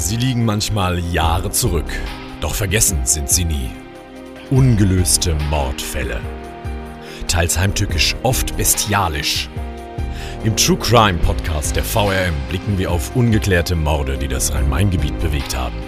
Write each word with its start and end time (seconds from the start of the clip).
Sie 0.00 0.16
liegen 0.16 0.44
manchmal 0.44 1.00
Jahre 1.00 1.50
zurück, 1.50 1.90
doch 2.40 2.54
vergessen 2.54 3.00
sind 3.02 3.28
sie 3.28 3.44
nie. 3.44 3.68
Ungelöste 4.48 5.34
Mordfälle. 5.50 6.20
Teils 7.26 7.58
heimtückisch, 7.58 8.14
oft 8.22 8.56
bestialisch. 8.56 9.50
Im 10.44 10.54
True 10.54 10.78
Crime 10.78 11.18
Podcast 11.18 11.74
der 11.74 11.82
VRM 11.82 12.34
blicken 12.48 12.78
wir 12.78 12.92
auf 12.92 13.16
ungeklärte 13.16 13.74
Morde, 13.74 14.16
die 14.16 14.28
das 14.28 14.54
Rhein-Main-Gebiet 14.54 15.18
bewegt 15.18 15.56
haben. 15.56 15.82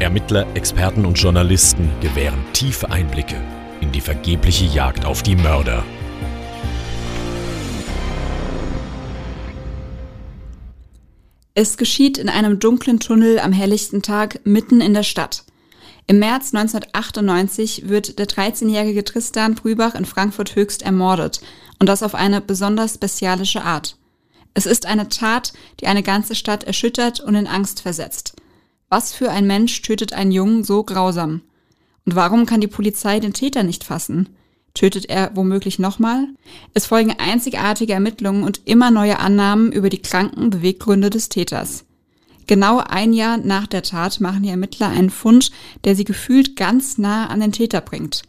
Ermittler, 0.00 0.44
Experten 0.54 1.06
und 1.06 1.16
Journalisten 1.16 1.88
gewähren 2.00 2.44
tiefe 2.52 2.90
Einblicke 2.90 3.36
in 3.80 3.92
die 3.92 4.00
vergebliche 4.00 4.64
Jagd 4.64 5.04
auf 5.04 5.22
die 5.22 5.36
Mörder. 5.36 5.84
Es 11.54 11.76
geschieht 11.76 12.16
in 12.16 12.28
einem 12.28 12.60
dunklen 12.60 13.00
Tunnel 13.00 13.40
am 13.40 13.52
helllichten 13.52 14.02
Tag 14.02 14.40
mitten 14.44 14.80
in 14.80 14.94
der 14.94 15.02
Stadt. 15.02 15.44
Im 16.06 16.18
März 16.20 16.54
1998 16.54 17.88
wird 17.88 18.18
der 18.18 18.26
13-jährige 18.26 19.04
Tristan 19.04 19.54
Brübach 19.54 19.94
in 19.94 20.04
Frankfurt 20.04 20.54
höchst 20.54 20.82
ermordet 20.82 21.40
und 21.78 21.88
das 21.88 22.02
auf 22.02 22.14
eine 22.14 22.40
besonders 22.40 22.98
bestialische 22.98 23.62
Art. 23.62 23.96
Es 24.54 24.66
ist 24.66 24.86
eine 24.86 25.08
Tat, 25.08 25.52
die 25.80 25.86
eine 25.86 26.02
ganze 26.02 26.34
Stadt 26.34 26.64
erschüttert 26.64 27.20
und 27.20 27.34
in 27.34 27.46
Angst 27.46 27.80
versetzt. 27.82 28.36
Was 28.88 29.12
für 29.12 29.30
ein 29.30 29.46
Mensch 29.46 29.82
tötet 29.82 30.12
einen 30.12 30.32
Jungen 30.32 30.64
so 30.64 30.82
grausam? 30.82 31.42
Und 32.04 32.16
warum 32.16 32.46
kann 32.46 32.60
die 32.60 32.66
Polizei 32.66 33.20
den 33.20 33.32
Täter 33.32 33.62
nicht 33.62 33.84
fassen? 33.84 34.36
Tötet 34.74 35.06
er 35.06 35.32
womöglich 35.34 35.78
nochmal? 35.78 36.28
Es 36.74 36.86
folgen 36.86 37.14
einzigartige 37.18 37.92
Ermittlungen 37.92 38.44
und 38.44 38.62
immer 38.66 38.90
neue 38.90 39.18
Annahmen 39.18 39.72
über 39.72 39.88
die 39.88 40.02
kranken 40.02 40.50
Beweggründe 40.50 41.10
des 41.10 41.28
Täters. 41.28 41.84
Genau 42.46 42.78
ein 42.78 43.12
Jahr 43.12 43.36
nach 43.36 43.66
der 43.66 43.82
Tat 43.82 44.20
machen 44.20 44.42
die 44.42 44.48
Ermittler 44.48 44.88
einen 44.88 45.10
Fund, 45.10 45.50
der 45.84 45.94
sie 45.94 46.04
gefühlt 46.04 46.56
ganz 46.56 46.98
nah 46.98 47.26
an 47.28 47.40
den 47.40 47.52
Täter 47.52 47.80
bringt. 47.80 48.22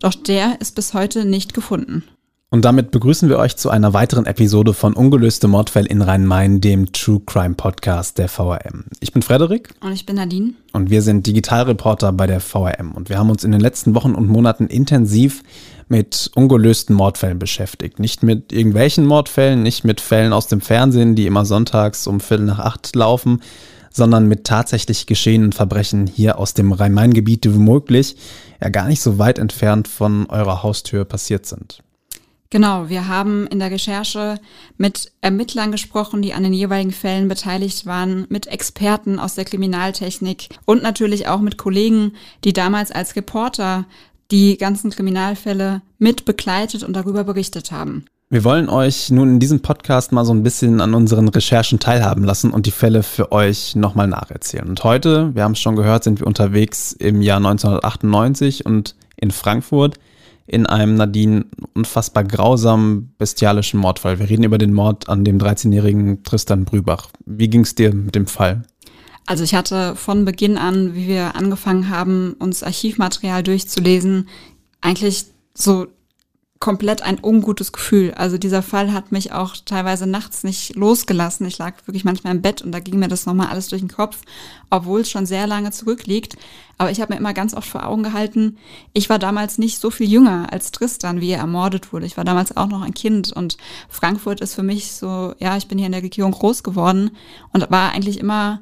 Doch 0.00 0.14
der 0.14 0.60
ist 0.60 0.74
bis 0.76 0.94
heute 0.94 1.24
nicht 1.24 1.54
gefunden. 1.54 2.04
Und 2.50 2.64
damit 2.64 2.92
begrüßen 2.92 3.28
wir 3.28 3.38
euch 3.38 3.56
zu 3.56 3.68
einer 3.68 3.94
weiteren 3.94 4.26
Episode 4.26 4.74
von 4.74 4.94
Ungelöste 4.94 5.48
Mordfälle 5.48 5.88
in 5.88 6.02
Rhein-Main, 6.02 6.60
dem 6.60 6.92
True 6.92 7.20
Crime 7.26 7.56
Podcast 7.56 8.16
der 8.18 8.28
VRM. 8.28 8.84
Ich 9.00 9.12
bin 9.12 9.22
Frederik. 9.22 9.74
Und 9.80 9.92
ich 9.92 10.06
bin 10.06 10.16
Nadine. 10.16 10.54
Und 10.72 10.88
wir 10.88 11.02
sind 11.02 11.26
Digitalreporter 11.26 12.12
bei 12.12 12.28
der 12.28 12.40
VRM. 12.40 12.92
Und 12.92 13.08
wir 13.08 13.18
haben 13.18 13.30
uns 13.30 13.42
in 13.42 13.50
den 13.50 13.60
letzten 13.60 13.94
Wochen 13.96 14.14
und 14.14 14.28
Monaten 14.28 14.68
intensiv 14.68 15.42
mit 15.88 16.30
ungelösten 16.34 16.94
Mordfällen 16.94 17.38
beschäftigt. 17.38 17.98
Nicht 17.98 18.22
mit 18.22 18.52
irgendwelchen 18.52 19.04
Mordfällen, 19.06 19.62
nicht 19.62 19.84
mit 19.84 20.00
Fällen 20.00 20.32
aus 20.32 20.46
dem 20.46 20.60
Fernsehen, 20.60 21.14
die 21.14 21.26
immer 21.26 21.44
sonntags 21.44 22.06
um 22.06 22.20
Viertel 22.20 22.46
nach 22.46 22.60
acht 22.60 22.94
laufen, 22.94 23.40
sondern 23.90 24.26
mit 24.26 24.44
tatsächlich 24.44 25.06
geschehenen 25.06 25.52
Verbrechen 25.52 26.06
hier 26.06 26.38
aus 26.38 26.54
dem 26.54 26.72
Rhein-Main-Gebiet, 26.72 27.44
die 27.44 27.54
womöglich 27.54 28.16
ja 28.60 28.68
gar 28.68 28.88
nicht 28.88 29.00
so 29.00 29.18
weit 29.18 29.38
entfernt 29.38 29.88
von 29.88 30.26
eurer 30.26 30.62
Haustür 30.62 31.04
passiert 31.04 31.46
sind. 31.46 31.83
Genau, 32.54 32.88
wir 32.88 33.08
haben 33.08 33.48
in 33.48 33.58
der 33.58 33.72
Recherche 33.72 34.38
mit 34.76 35.10
Ermittlern 35.20 35.72
gesprochen, 35.72 36.22
die 36.22 36.34
an 36.34 36.44
den 36.44 36.52
jeweiligen 36.52 36.92
Fällen 36.92 37.26
beteiligt 37.26 37.84
waren, 37.84 38.26
mit 38.28 38.46
Experten 38.46 39.18
aus 39.18 39.34
der 39.34 39.44
Kriminaltechnik 39.44 40.50
und 40.64 40.80
natürlich 40.80 41.26
auch 41.26 41.40
mit 41.40 41.58
Kollegen, 41.58 42.12
die 42.44 42.52
damals 42.52 42.92
als 42.92 43.16
Reporter 43.16 43.86
die 44.30 44.56
ganzen 44.56 44.92
Kriminalfälle 44.92 45.82
mit 45.98 46.26
begleitet 46.26 46.84
und 46.84 46.92
darüber 46.92 47.24
berichtet 47.24 47.72
haben. 47.72 48.04
Wir 48.30 48.44
wollen 48.44 48.68
euch 48.68 49.10
nun 49.10 49.30
in 49.30 49.40
diesem 49.40 49.60
Podcast 49.60 50.12
mal 50.12 50.24
so 50.24 50.32
ein 50.32 50.44
bisschen 50.44 50.80
an 50.80 50.94
unseren 50.94 51.26
Recherchen 51.26 51.80
teilhaben 51.80 52.22
lassen 52.22 52.52
und 52.52 52.66
die 52.66 52.70
Fälle 52.70 53.02
für 53.02 53.32
euch 53.32 53.74
nochmal 53.74 54.06
nacherzählen. 54.06 54.68
Und 54.68 54.84
heute, 54.84 55.34
wir 55.34 55.42
haben 55.42 55.54
es 55.54 55.60
schon 55.60 55.74
gehört, 55.74 56.04
sind 56.04 56.20
wir 56.20 56.28
unterwegs 56.28 56.92
im 56.92 57.20
Jahr 57.20 57.38
1998 57.38 58.64
und 58.64 58.94
in 59.16 59.32
Frankfurt 59.32 59.98
in 60.46 60.66
einem 60.66 60.94
Nadine 60.94 61.46
unfassbar 61.74 62.24
grausamen, 62.24 63.14
bestialischen 63.18 63.80
Mordfall. 63.80 64.18
Wir 64.18 64.28
reden 64.28 64.44
über 64.44 64.58
den 64.58 64.72
Mord 64.72 65.08
an 65.08 65.24
dem 65.24 65.38
13-jährigen 65.38 66.22
Tristan 66.22 66.64
Brübach. 66.64 67.08
Wie 67.24 67.48
ging 67.48 67.62
es 67.62 67.74
dir 67.74 67.94
mit 67.94 68.14
dem 68.14 68.26
Fall? 68.26 68.62
Also 69.26 69.42
ich 69.42 69.54
hatte 69.54 69.96
von 69.96 70.24
Beginn 70.24 70.58
an, 70.58 70.94
wie 70.94 71.08
wir 71.08 71.34
angefangen 71.34 71.88
haben, 71.88 72.34
uns 72.38 72.62
Archivmaterial 72.62 73.42
durchzulesen, 73.42 74.28
eigentlich 74.82 75.26
so 75.54 75.86
komplett 76.64 77.02
ein 77.02 77.18
ungutes 77.22 77.72
Gefühl. 77.72 78.14
Also 78.14 78.38
dieser 78.38 78.62
Fall 78.62 78.94
hat 78.94 79.12
mich 79.12 79.32
auch 79.32 79.54
teilweise 79.66 80.06
nachts 80.06 80.44
nicht 80.44 80.74
losgelassen. 80.76 81.46
Ich 81.46 81.58
lag 81.58 81.74
wirklich 81.84 82.06
manchmal 82.06 82.34
im 82.34 82.40
Bett 82.40 82.62
und 82.62 82.72
da 82.72 82.80
ging 82.80 82.98
mir 82.98 83.08
das 83.08 83.26
nochmal 83.26 83.48
alles 83.48 83.68
durch 83.68 83.82
den 83.82 83.90
Kopf, 83.90 84.22
obwohl 84.70 85.02
es 85.02 85.10
schon 85.10 85.26
sehr 85.26 85.46
lange 85.46 85.72
zurückliegt. 85.72 86.38
Aber 86.78 86.90
ich 86.90 87.02
habe 87.02 87.12
mir 87.12 87.20
immer 87.20 87.34
ganz 87.34 87.52
oft 87.52 87.68
vor 87.68 87.86
Augen 87.86 88.02
gehalten, 88.02 88.56
ich 88.94 89.10
war 89.10 89.18
damals 89.18 89.58
nicht 89.58 89.78
so 89.78 89.90
viel 89.90 90.10
jünger 90.10 90.54
als 90.54 90.72
Tristan, 90.72 91.20
wie 91.20 91.32
er 91.32 91.40
ermordet 91.40 91.92
wurde. 91.92 92.06
Ich 92.06 92.16
war 92.16 92.24
damals 92.24 92.56
auch 92.56 92.68
noch 92.68 92.80
ein 92.80 92.94
Kind 92.94 93.30
und 93.30 93.58
Frankfurt 93.90 94.40
ist 94.40 94.54
für 94.54 94.62
mich 94.62 94.92
so, 94.92 95.34
ja, 95.40 95.58
ich 95.58 95.68
bin 95.68 95.76
hier 95.76 95.88
in 95.88 95.92
der 95.92 96.02
Regierung 96.02 96.32
groß 96.32 96.62
geworden 96.62 97.10
und 97.52 97.70
war 97.70 97.92
eigentlich 97.92 98.18
immer 98.18 98.60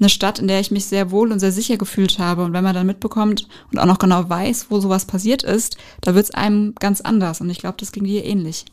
eine 0.00 0.08
Stadt, 0.08 0.38
in 0.38 0.48
der 0.48 0.60
ich 0.60 0.70
mich 0.70 0.86
sehr 0.86 1.10
wohl 1.10 1.32
und 1.32 1.40
sehr 1.40 1.52
sicher 1.52 1.76
gefühlt 1.76 2.18
habe. 2.18 2.44
Und 2.44 2.52
wenn 2.52 2.64
man 2.64 2.74
dann 2.74 2.86
mitbekommt 2.86 3.48
und 3.72 3.78
auch 3.78 3.86
noch 3.86 3.98
genau 3.98 4.28
weiß, 4.28 4.66
wo 4.70 4.80
sowas 4.80 5.06
passiert 5.06 5.42
ist, 5.42 5.76
da 6.00 6.14
wird 6.14 6.24
es 6.24 6.34
einem 6.34 6.74
ganz 6.78 7.00
anders. 7.00 7.40
Und 7.40 7.50
ich 7.50 7.58
glaube, 7.58 7.76
das 7.78 7.92
ging 7.92 8.04
dir 8.04 8.24
ähnlich. 8.24 8.64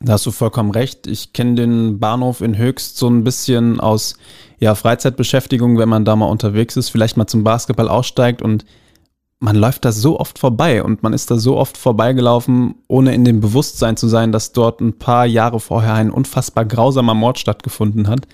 Da 0.00 0.14
hast 0.14 0.26
du 0.26 0.32
vollkommen 0.32 0.70
recht. 0.70 1.06
Ich 1.06 1.32
kenne 1.32 1.54
den 1.54 1.98
Bahnhof 1.98 2.40
in 2.40 2.58
Höchst 2.58 2.98
so 2.98 3.08
ein 3.08 3.24
bisschen 3.24 3.80
aus 3.80 4.16
ja, 4.58 4.74
Freizeitbeschäftigung, 4.74 5.78
wenn 5.78 5.88
man 5.88 6.04
da 6.04 6.16
mal 6.16 6.26
unterwegs 6.26 6.76
ist, 6.76 6.90
vielleicht 6.90 7.16
mal 7.16 7.26
zum 7.26 7.44
Basketball 7.44 7.88
aussteigt 7.88 8.42
und 8.42 8.64
man 9.40 9.56
läuft 9.56 9.84
da 9.84 9.92
so 9.92 10.18
oft 10.18 10.38
vorbei 10.38 10.82
und 10.82 11.02
man 11.02 11.12
ist 11.12 11.30
da 11.30 11.36
so 11.36 11.56
oft 11.56 11.76
vorbeigelaufen, 11.76 12.76
ohne 12.88 13.14
in 13.14 13.24
dem 13.24 13.40
Bewusstsein 13.40 13.96
zu 13.96 14.08
sein, 14.08 14.32
dass 14.32 14.52
dort 14.52 14.80
ein 14.80 14.98
paar 14.98 15.26
Jahre 15.26 15.60
vorher 15.60 15.94
ein 15.94 16.10
unfassbar 16.10 16.64
grausamer 16.64 17.14
Mord 17.14 17.38
stattgefunden 17.38 18.08
hat 18.08 18.26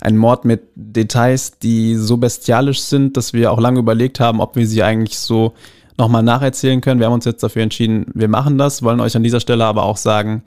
ein 0.00 0.16
Mord 0.16 0.44
mit 0.44 0.62
Details, 0.74 1.58
die 1.58 1.96
so 1.96 2.16
bestialisch 2.16 2.80
sind, 2.80 3.16
dass 3.16 3.32
wir 3.32 3.52
auch 3.52 3.60
lange 3.60 3.78
überlegt 3.78 4.20
haben, 4.20 4.40
ob 4.40 4.56
wir 4.56 4.66
sie 4.66 4.82
eigentlich 4.82 5.18
so 5.18 5.54
nochmal 5.98 6.22
nacherzählen 6.22 6.80
können. 6.80 7.00
Wir 7.00 7.06
haben 7.06 7.14
uns 7.14 7.24
jetzt 7.24 7.42
dafür 7.42 7.62
entschieden, 7.62 8.06
wir 8.14 8.28
machen 8.28 8.58
das, 8.58 8.82
wollen 8.82 9.00
euch 9.00 9.16
an 9.16 9.22
dieser 9.22 9.40
Stelle 9.40 9.64
aber 9.64 9.84
auch 9.84 9.96
sagen, 9.96 10.42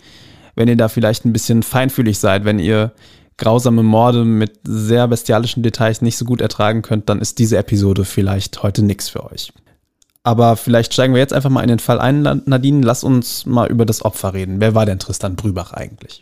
wenn 0.55 0.67
ihr 0.67 0.77
da 0.77 0.89
vielleicht 0.89 1.25
ein 1.25 1.33
bisschen 1.33 1.63
feinfühlig 1.63 2.19
seid, 2.19 2.45
wenn 2.45 2.59
ihr 2.59 2.91
grausame 3.37 3.83
Morde 3.83 4.25
mit 4.25 4.59
sehr 4.63 5.07
bestialischen 5.07 5.63
Details 5.63 6.01
nicht 6.01 6.17
so 6.17 6.25
gut 6.25 6.41
ertragen 6.41 6.81
könnt, 6.81 7.09
dann 7.09 7.21
ist 7.21 7.39
diese 7.39 7.57
Episode 7.57 8.05
vielleicht 8.05 8.61
heute 8.61 8.83
nichts 8.83 9.09
für 9.09 9.31
euch. 9.31 9.51
Aber 10.23 10.57
vielleicht 10.57 10.93
steigen 10.93 11.13
wir 11.13 11.21
jetzt 11.21 11.33
einfach 11.33 11.49
mal 11.49 11.61
in 11.61 11.69
den 11.69 11.79
Fall 11.79 11.99
ein, 11.99 12.21
Nadine. 12.21 12.85
Lass 12.85 13.03
uns 13.03 13.45
mal 13.45 13.69
über 13.69 13.85
das 13.85 14.03
Opfer 14.03 14.33
reden. 14.33 14.59
Wer 14.59 14.75
war 14.75 14.85
denn 14.85 14.99
Tristan 14.99 15.35
Brübach 15.35 15.71
eigentlich? 15.71 16.21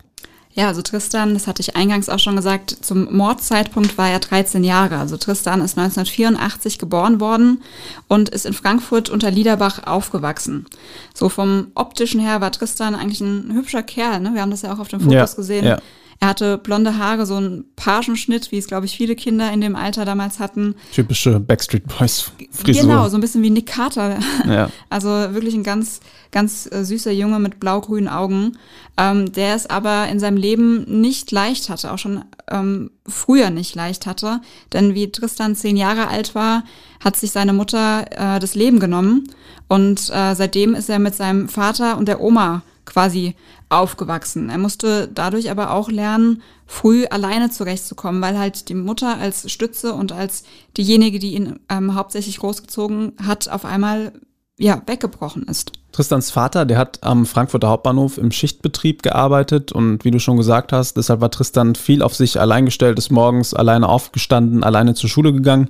Ja, 0.58 0.70
also 0.70 0.82
Tristan, 0.82 1.36
das 1.36 1.46
hatte 1.46 1.62
ich 1.62 1.76
eingangs 1.76 2.10
auch 2.10 2.18
schon 2.18 2.36
gesagt, 2.36 2.72
zum 2.82 3.16
Mordzeitpunkt 3.16 3.96
war 4.00 4.10
er 4.10 4.18
13 4.18 4.64
Jahre. 4.64 4.98
Also 4.98 5.16
Tristan 5.16 5.62
ist 5.62 5.78
1984 5.78 6.80
geboren 6.80 7.22
worden 7.22 7.62
und 8.08 8.30
ist 8.30 8.48
in 8.48 8.54
Frankfurt 8.54 9.12
unter 9.12 9.30
Liederbach 9.30 9.86
aufgewachsen. 9.86 10.66
So 11.14 11.30
vom 11.30 11.68
optischen 11.76 12.20
her 12.20 12.42
war 12.42 12.52
Tristan 12.52 12.96
eigentlich 12.96 13.22
ein 13.22 13.54
hübscher 13.54 13.84
Kerl. 13.84 14.20
Ne? 14.20 14.34
Wir 14.34 14.42
haben 14.42 14.50
das 14.50 14.64
ja 14.64 14.74
auch 14.74 14.80
auf 14.80 14.88
dem 14.88 15.00
Fotos 15.00 15.14
ja, 15.34 15.36
gesehen. 15.36 15.66
Ja. 15.66 15.80
Er 16.20 16.30
hatte 16.30 16.58
blonde 16.58 16.98
Haare, 16.98 17.26
so 17.26 17.36
einen 17.36 17.66
Pagenschnitt, 17.76 18.52
wie 18.52 18.58
es, 18.58 18.68
glaube 18.68 18.86
ich, 18.88 18.98
viele 18.98 19.16
Kinder 19.16 19.52
in 19.52 19.62
dem 19.62 19.76
Alter 19.76 20.04
damals 20.04 20.40
hatten. 20.40 20.76
Typische 20.94 21.40
Backstreet 21.40 21.84
Boys 21.86 22.32
Frisur. 22.52 22.82
Genau, 22.82 23.08
so 23.08 23.18
ein 23.18 23.22
bisschen 23.22 23.44
wie 23.44 23.50
Nick 23.50 23.68
Carter. 23.68 24.18
Ja. 24.48 24.70
Also 24.90 25.10
wirklich 25.10 25.56
ein 25.56 25.64
ganz, 25.64 26.00
ganz 26.32 26.70
äh, 26.72 26.86
süßer 26.86 27.12
Junge 27.12 27.40
mit 27.40 27.60
blau-grünen 27.60 28.08
Augen, 28.08 28.58
ähm, 28.96 29.32
der 29.34 29.56
es 29.56 29.70
aber 29.70 30.08
in 30.08 30.20
seinem 30.20 30.38
Leben 30.38 31.02
nicht 31.02 31.32
leicht 31.32 31.70
hatte, 31.70 31.92
auch 31.92 31.98
schon 31.98 32.24
ähm, 32.50 32.92
früher 33.06 33.50
nicht 33.50 33.76
leicht 33.76 34.06
hatte. 34.06 34.42
Denn 34.74 34.94
wie 34.94 35.12
Tristan 35.12 35.56
zehn 35.56 35.76
Jahre 35.76 36.08
alt 36.08 36.34
war, 36.34 36.64
hat 37.04 37.18
sich 37.18 37.32
seine 37.32 37.52
Mutter 37.52 38.06
äh, 38.12 38.40
das 38.40 38.56
Leben 38.56 38.80
genommen. 38.80 39.30
Und 39.68 40.10
äh, 40.10 40.34
seitdem 40.34 40.76
ist 40.76 40.90
er 40.90 41.00
mit 41.00 41.16
seinem 41.16 41.50
Vater 41.50 41.98
und 41.98 42.08
der 42.08 42.22
Oma 42.22 42.62
quasi 42.88 43.36
aufgewachsen. 43.70 44.50
Er 44.50 44.58
musste 44.58 45.08
dadurch 45.08 45.52
aber 45.52 45.72
auch 45.72 45.90
lernen, 45.90 46.42
früh 46.66 47.06
alleine 47.06 47.52
zurechtzukommen, 47.52 48.22
weil 48.22 48.40
halt 48.40 48.70
die 48.70 48.74
Mutter 48.74 49.18
als 49.20 49.52
Stütze 49.52 49.94
und 49.94 50.12
als 50.12 50.44
diejenige, 50.76 51.20
die 51.20 51.36
ihn 51.36 51.60
ähm, 51.70 51.94
hauptsächlich 51.94 52.40
großgezogen 52.40 53.14
hat, 53.24 53.50
auf 53.50 53.66
einmal 53.66 54.14
ja 54.58 54.82
weggebrochen 54.88 55.44
ist. 55.44 55.74
Tristans 55.92 56.32
Vater, 56.32 56.66
der 56.66 56.78
hat 56.78 57.04
am 57.04 57.26
Frankfurter 57.26 57.70
Hauptbahnhof 57.70 58.18
im 58.18 58.32
Schichtbetrieb 58.32 59.04
gearbeitet 59.04 59.72
und 59.72 60.04
wie 60.04 60.12
du 60.12 60.20
schon 60.20 60.38
gesagt 60.38 60.74
hast, 60.74 60.98
deshalb 60.98 61.22
war 61.22 61.32
Tristan 61.32 61.76
viel 61.76 62.02
auf 62.02 62.16
sich 62.16 62.40
allein 62.40 62.66
gestellt, 62.66 62.98
ist 62.98 63.12
morgens 63.12 63.54
alleine 63.54 63.88
aufgestanden, 63.88 64.64
alleine 64.64 64.96
zur 64.96 65.10
Schule 65.10 65.34
gegangen 65.34 65.70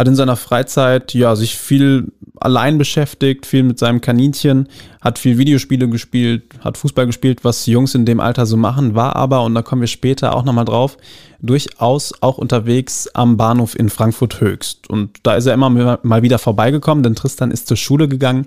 hat 0.00 0.08
in 0.08 0.14
seiner 0.14 0.36
Freizeit 0.36 1.12
ja 1.12 1.36
sich 1.36 1.58
viel 1.58 2.10
allein 2.36 2.78
beschäftigt, 2.78 3.44
viel 3.44 3.62
mit 3.62 3.78
seinem 3.78 4.00
Kaninchen, 4.00 4.66
hat 5.02 5.18
viel 5.18 5.36
Videospiele 5.36 5.90
gespielt, 5.90 6.44
hat 6.60 6.78
Fußball 6.78 7.04
gespielt, 7.04 7.44
was 7.44 7.66
Jungs 7.66 7.94
in 7.94 8.06
dem 8.06 8.18
Alter 8.18 8.46
so 8.46 8.56
machen, 8.56 8.94
war 8.94 9.14
aber, 9.14 9.42
und 9.44 9.54
da 9.54 9.60
kommen 9.60 9.82
wir 9.82 9.88
später 9.88 10.34
auch 10.34 10.42
nochmal 10.42 10.64
drauf, 10.64 10.96
durchaus 11.42 12.14
auch 12.22 12.38
unterwegs 12.38 13.08
am 13.08 13.36
Bahnhof 13.36 13.78
in 13.78 13.90
Frankfurt 13.90 14.40
Höchst. 14.40 14.88
Und 14.88 15.18
da 15.22 15.34
ist 15.34 15.44
er 15.44 15.52
immer 15.52 15.68
mal 16.02 16.22
wieder 16.22 16.38
vorbeigekommen, 16.38 17.04
denn 17.04 17.14
Tristan 17.14 17.50
ist 17.50 17.66
zur 17.66 17.76
Schule 17.76 18.08
gegangen 18.08 18.46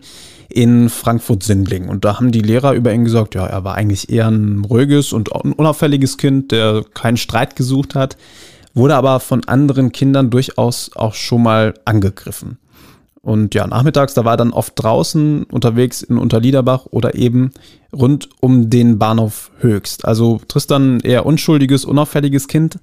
in 0.50 0.90
Frankfurt-Sindling. 0.90 1.88
Und 1.88 2.04
da 2.04 2.18
haben 2.18 2.32
die 2.32 2.42
Lehrer 2.42 2.74
über 2.74 2.92
ihn 2.92 3.04
gesagt, 3.04 3.36
ja, 3.36 3.46
er 3.46 3.64
war 3.64 3.76
eigentlich 3.76 4.10
eher 4.10 4.28
ein 4.28 4.66
ruhiges 4.66 5.14
und 5.14 5.30
unauffälliges 5.30 6.18
Kind, 6.18 6.52
der 6.52 6.84
keinen 6.96 7.18
Streit 7.18 7.56
gesucht 7.56 7.94
hat, 7.94 8.18
wurde 8.74 8.96
aber 8.96 9.20
von 9.20 9.44
anderen 9.46 9.92
Kindern 9.92 10.30
durchaus 10.30 10.92
auch 10.96 11.14
schon 11.14 11.44
mal 11.44 11.74
angegriffen. 11.86 12.58
Und 13.22 13.56
ja, 13.56 13.66
nachmittags, 13.68 14.14
da 14.14 14.26
war 14.26 14.34
er 14.34 14.38
dann 14.38 14.52
oft 14.52 14.74
draußen 14.76 15.46
unterwegs 15.46 16.02
in 16.02 16.18
Unterliederbach 16.18 16.88
oder 16.92 17.16
eben 17.16 17.52
rund 17.94 18.28
um 18.42 18.70
den 18.70 19.00
Bahnhof 19.00 19.50
Höchst. 19.60 20.04
Also 20.04 20.42
Tristan 20.50 21.00
eher 21.00 21.26
unschuldiges, 21.26 21.86
unauffälliges 21.86 22.50
Kind, 22.50 22.80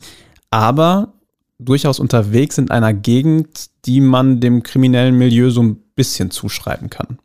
aber 0.50 1.12
durchaus 1.58 2.00
unterwegs 2.00 2.56
in 2.56 2.70
einer 2.70 2.94
Gegend, 2.94 3.66
die 3.84 4.00
man 4.00 4.40
dem 4.40 4.62
kriminellen 4.62 5.18
Milieu 5.18 5.50
so 5.50 5.62
ein 5.62 5.76
bisschen 5.94 6.30
zuschreiben 6.30 6.88
kann. 6.88 7.18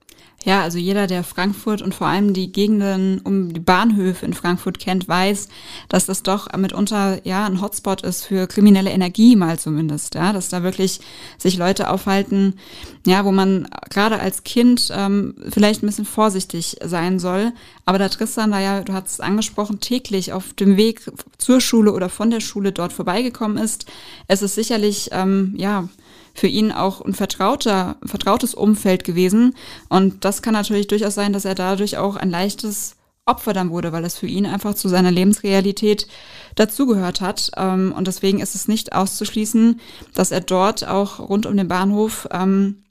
Ja, 0.45 0.61
also 0.61 0.77
jeder, 0.77 1.07
der 1.07 1.23
Frankfurt 1.23 1.81
und 1.81 1.95
vor 1.95 2.05
allem 2.05 2.33
die 2.33 2.51
Gegenden 2.51 3.19
um 3.21 3.51
die 3.51 3.59
Bahnhöfe 3.59 4.27
in 4.27 4.35
Frankfurt 4.35 4.77
kennt, 4.77 5.07
weiß, 5.07 5.49
dass 5.89 6.05
das 6.05 6.21
doch 6.21 6.55
mitunter 6.55 7.19
ja 7.25 7.47
ein 7.47 7.61
Hotspot 7.61 8.03
ist 8.03 8.25
für 8.25 8.45
kriminelle 8.45 8.91
Energie 8.91 9.35
mal 9.35 9.57
zumindest, 9.57 10.13
ja, 10.13 10.33
dass 10.33 10.49
da 10.49 10.61
wirklich 10.61 10.99
sich 11.39 11.57
Leute 11.57 11.89
aufhalten, 11.89 12.59
ja, 13.07 13.25
wo 13.25 13.31
man 13.31 13.67
gerade 13.89 14.19
als 14.19 14.43
Kind 14.43 14.91
ähm, 14.95 15.33
vielleicht 15.49 15.81
ein 15.81 15.87
bisschen 15.87 16.05
vorsichtig 16.05 16.77
sein 16.83 17.17
soll. 17.17 17.51
Aber 17.85 17.97
da 17.97 18.07
Tristan 18.07 18.51
da 18.51 18.59
ja, 18.59 18.81
du 18.81 18.93
hast 18.93 19.07
es 19.07 19.19
angesprochen, 19.19 19.79
täglich 19.79 20.31
auf 20.31 20.53
dem 20.53 20.77
Weg 20.77 21.01
zur 21.39 21.59
Schule 21.59 21.91
oder 21.91 22.07
von 22.07 22.29
der 22.29 22.39
Schule 22.39 22.71
dort 22.71 22.93
vorbeigekommen 22.93 23.57
ist, 23.57 23.87
es 24.27 24.43
ist 24.43 24.53
sicherlich 24.53 25.09
ähm, 25.11 25.55
ja 25.57 25.89
für 26.35 26.47
ihn 26.47 26.71
auch 26.71 27.01
ein 27.01 27.13
vertrauter, 27.13 27.95
vertrautes 28.05 28.53
Umfeld 28.53 29.03
gewesen. 29.03 29.55
Und 29.89 30.25
das 30.25 30.41
kann 30.41 30.53
natürlich 30.53 30.87
durchaus 30.87 31.15
sein, 31.15 31.33
dass 31.33 31.45
er 31.45 31.55
dadurch 31.55 31.97
auch 31.97 32.17
ein 32.17 32.29
leichtes 32.29 32.97
Opfer 33.25 33.53
dann 33.53 33.71
wurde, 33.71 33.91
weil 33.91 34.03
es 34.03 34.17
für 34.17 34.27
ihn 34.27 34.45
einfach 34.45 34.75
zu 34.75 34.87
seiner 34.87 35.11
Lebensrealität 35.11 36.07
dazugehört 36.55 37.21
hat. 37.21 37.51
Ähm, 37.57 37.93
und 37.97 38.07
deswegen 38.07 38.39
ist 38.39 38.53
es 38.53 38.67
nicht 38.67 38.93
auszuschließen, 38.93 39.79
dass 40.13 40.31
er 40.31 40.41
dort 40.41 40.87
auch 40.87 41.19
rund 41.19 41.45
um 41.45 41.57
den 41.57 41.67
Bahnhof 41.67 42.27
ähm, 42.31 42.83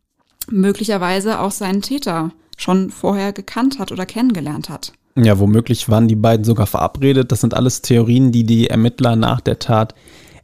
möglicherweise 0.50 1.38
auch 1.38 1.52
seinen 1.52 1.82
Täter 1.82 2.32
schon 2.56 2.90
vorher 2.90 3.32
gekannt 3.32 3.78
hat 3.78 3.92
oder 3.92 4.06
kennengelernt 4.06 4.68
hat. 4.70 4.92
Ja, 5.16 5.38
womöglich 5.38 5.88
waren 5.88 6.08
die 6.08 6.16
beiden 6.16 6.44
sogar 6.44 6.66
verabredet. 6.66 7.30
Das 7.30 7.40
sind 7.40 7.54
alles 7.54 7.82
Theorien, 7.82 8.32
die 8.32 8.44
die 8.44 8.68
Ermittler 8.68 9.14
nach 9.14 9.40
der 9.40 9.60
Tat 9.60 9.94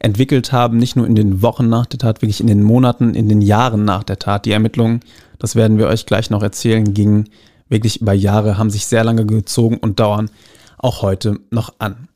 entwickelt 0.01 0.51
haben, 0.51 0.77
nicht 0.77 0.95
nur 0.95 1.05
in 1.05 1.15
den 1.15 1.41
Wochen 1.41 1.69
nach 1.69 1.85
der 1.85 1.99
Tat, 1.99 2.21
wirklich 2.21 2.41
in 2.41 2.47
den 2.47 2.63
Monaten, 2.63 3.13
in 3.13 3.29
den 3.29 3.41
Jahren 3.41 3.85
nach 3.85 4.03
der 4.03 4.19
Tat. 4.19 4.45
Die 4.45 4.51
Ermittlungen, 4.51 5.01
das 5.39 5.55
werden 5.55 5.77
wir 5.77 5.87
euch 5.87 6.05
gleich 6.05 6.29
noch 6.29 6.43
erzählen, 6.43 6.93
gingen 6.93 7.29
wirklich 7.69 8.01
über 8.01 8.13
Jahre, 8.13 8.57
haben 8.57 8.69
sich 8.69 8.85
sehr 8.85 9.03
lange 9.03 9.25
gezogen 9.25 9.77
und 9.77 9.99
dauern 9.99 10.29
auch 10.77 11.01
heute 11.01 11.39
noch 11.51 11.73
an. 11.79 12.07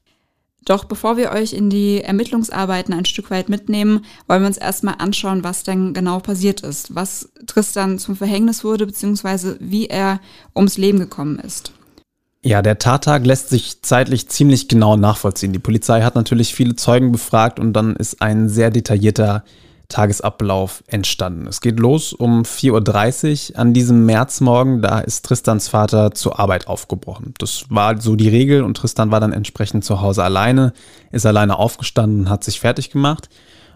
Doch 0.66 0.86
bevor 0.86 1.16
wir 1.16 1.32
euch 1.32 1.54
in 1.54 1.70
die 1.70 2.02
Ermittlungsarbeiten 2.02 2.92
ein 2.94 3.06
Stück 3.06 3.30
weit 3.30 3.50
mitnehmen, 3.50 4.04
wollen 4.28 4.42
wir 4.42 4.48
uns 4.48 4.58
erstmal 4.58 4.96
anschauen, 4.98 5.44
was 5.44 5.62
denn 5.62 5.94
genau 5.94 6.20
passiert 6.20 6.62
ist, 6.62 6.96
was 6.96 7.30
Tristan 7.46 8.00
zum 8.00 8.16
Verhängnis 8.16 8.64
wurde, 8.64 8.88
beziehungsweise 8.88 9.58
wie 9.60 9.86
er 9.86 10.20
ums 10.56 10.78
Leben 10.78 11.00
gekommen 11.00 11.38
ist. 11.38 11.72
Ja, 12.46 12.62
der 12.62 12.78
Tattag 12.78 13.26
lässt 13.26 13.50
sich 13.50 13.82
zeitlich 13.82 14.30
ziemlich 14.30 14.68
genau 14.68 14.98
nachvollziehen. 14.98 15.52
Die 15.52 15.58
Polizei 15.58 16.04
hat 16.04 16.14
natürlich 16.14 16.54
viele 16.54 16.76
Zeugen 16.76 17.12
befragt 17.12 17.60
und 17.60 17.74
dann 17.74 17.96
ist 17.96 18.22
ein 18.22 18.50
sehr 18.50 18.70
detaillierter 18.70 19.44
Tagesablauf 19.90 20.84
entstanden. 20.86 21.48
Es 21.48 21.60
geht 21.60 21.80
los 21.80 22.14
um 22.14 22.44
4.30 22.44 23.54
Uhr 23.54 23.60
an 23.60 23.74
diesem 23.74 24.06
Märzmorgen. 24.06 24.84
Da 24.84 25.00
ist 25.00 25.26
Tristans 25.26 25.70
Vater 25.70 26.12
zur 26.12 26.40
Arbeit 26.40 26.68
aufgebrochen. 26.68 27.34
Das 27.40 27.66
war 27.70 28.00
so 28.00 28.16
die 28.16 28.30
Regel 28.30 28.62
und 28.62 28.78
Tristan 28.78 29.10
war 29.10 29.20
dann 29.20 29.34
entsprechend 29.34 29.84
zu 29.84 30.02
Hause 30.02 30.24
alleine, 30.24 30.74
ist 31.12 31.26
alleine 31.26 31.58
aufgestanden, 31.58 32.30
hat 32.30 32.44
sich 32.44 32.60
fertig 32.60 32.92
gemacht 32.92 33.28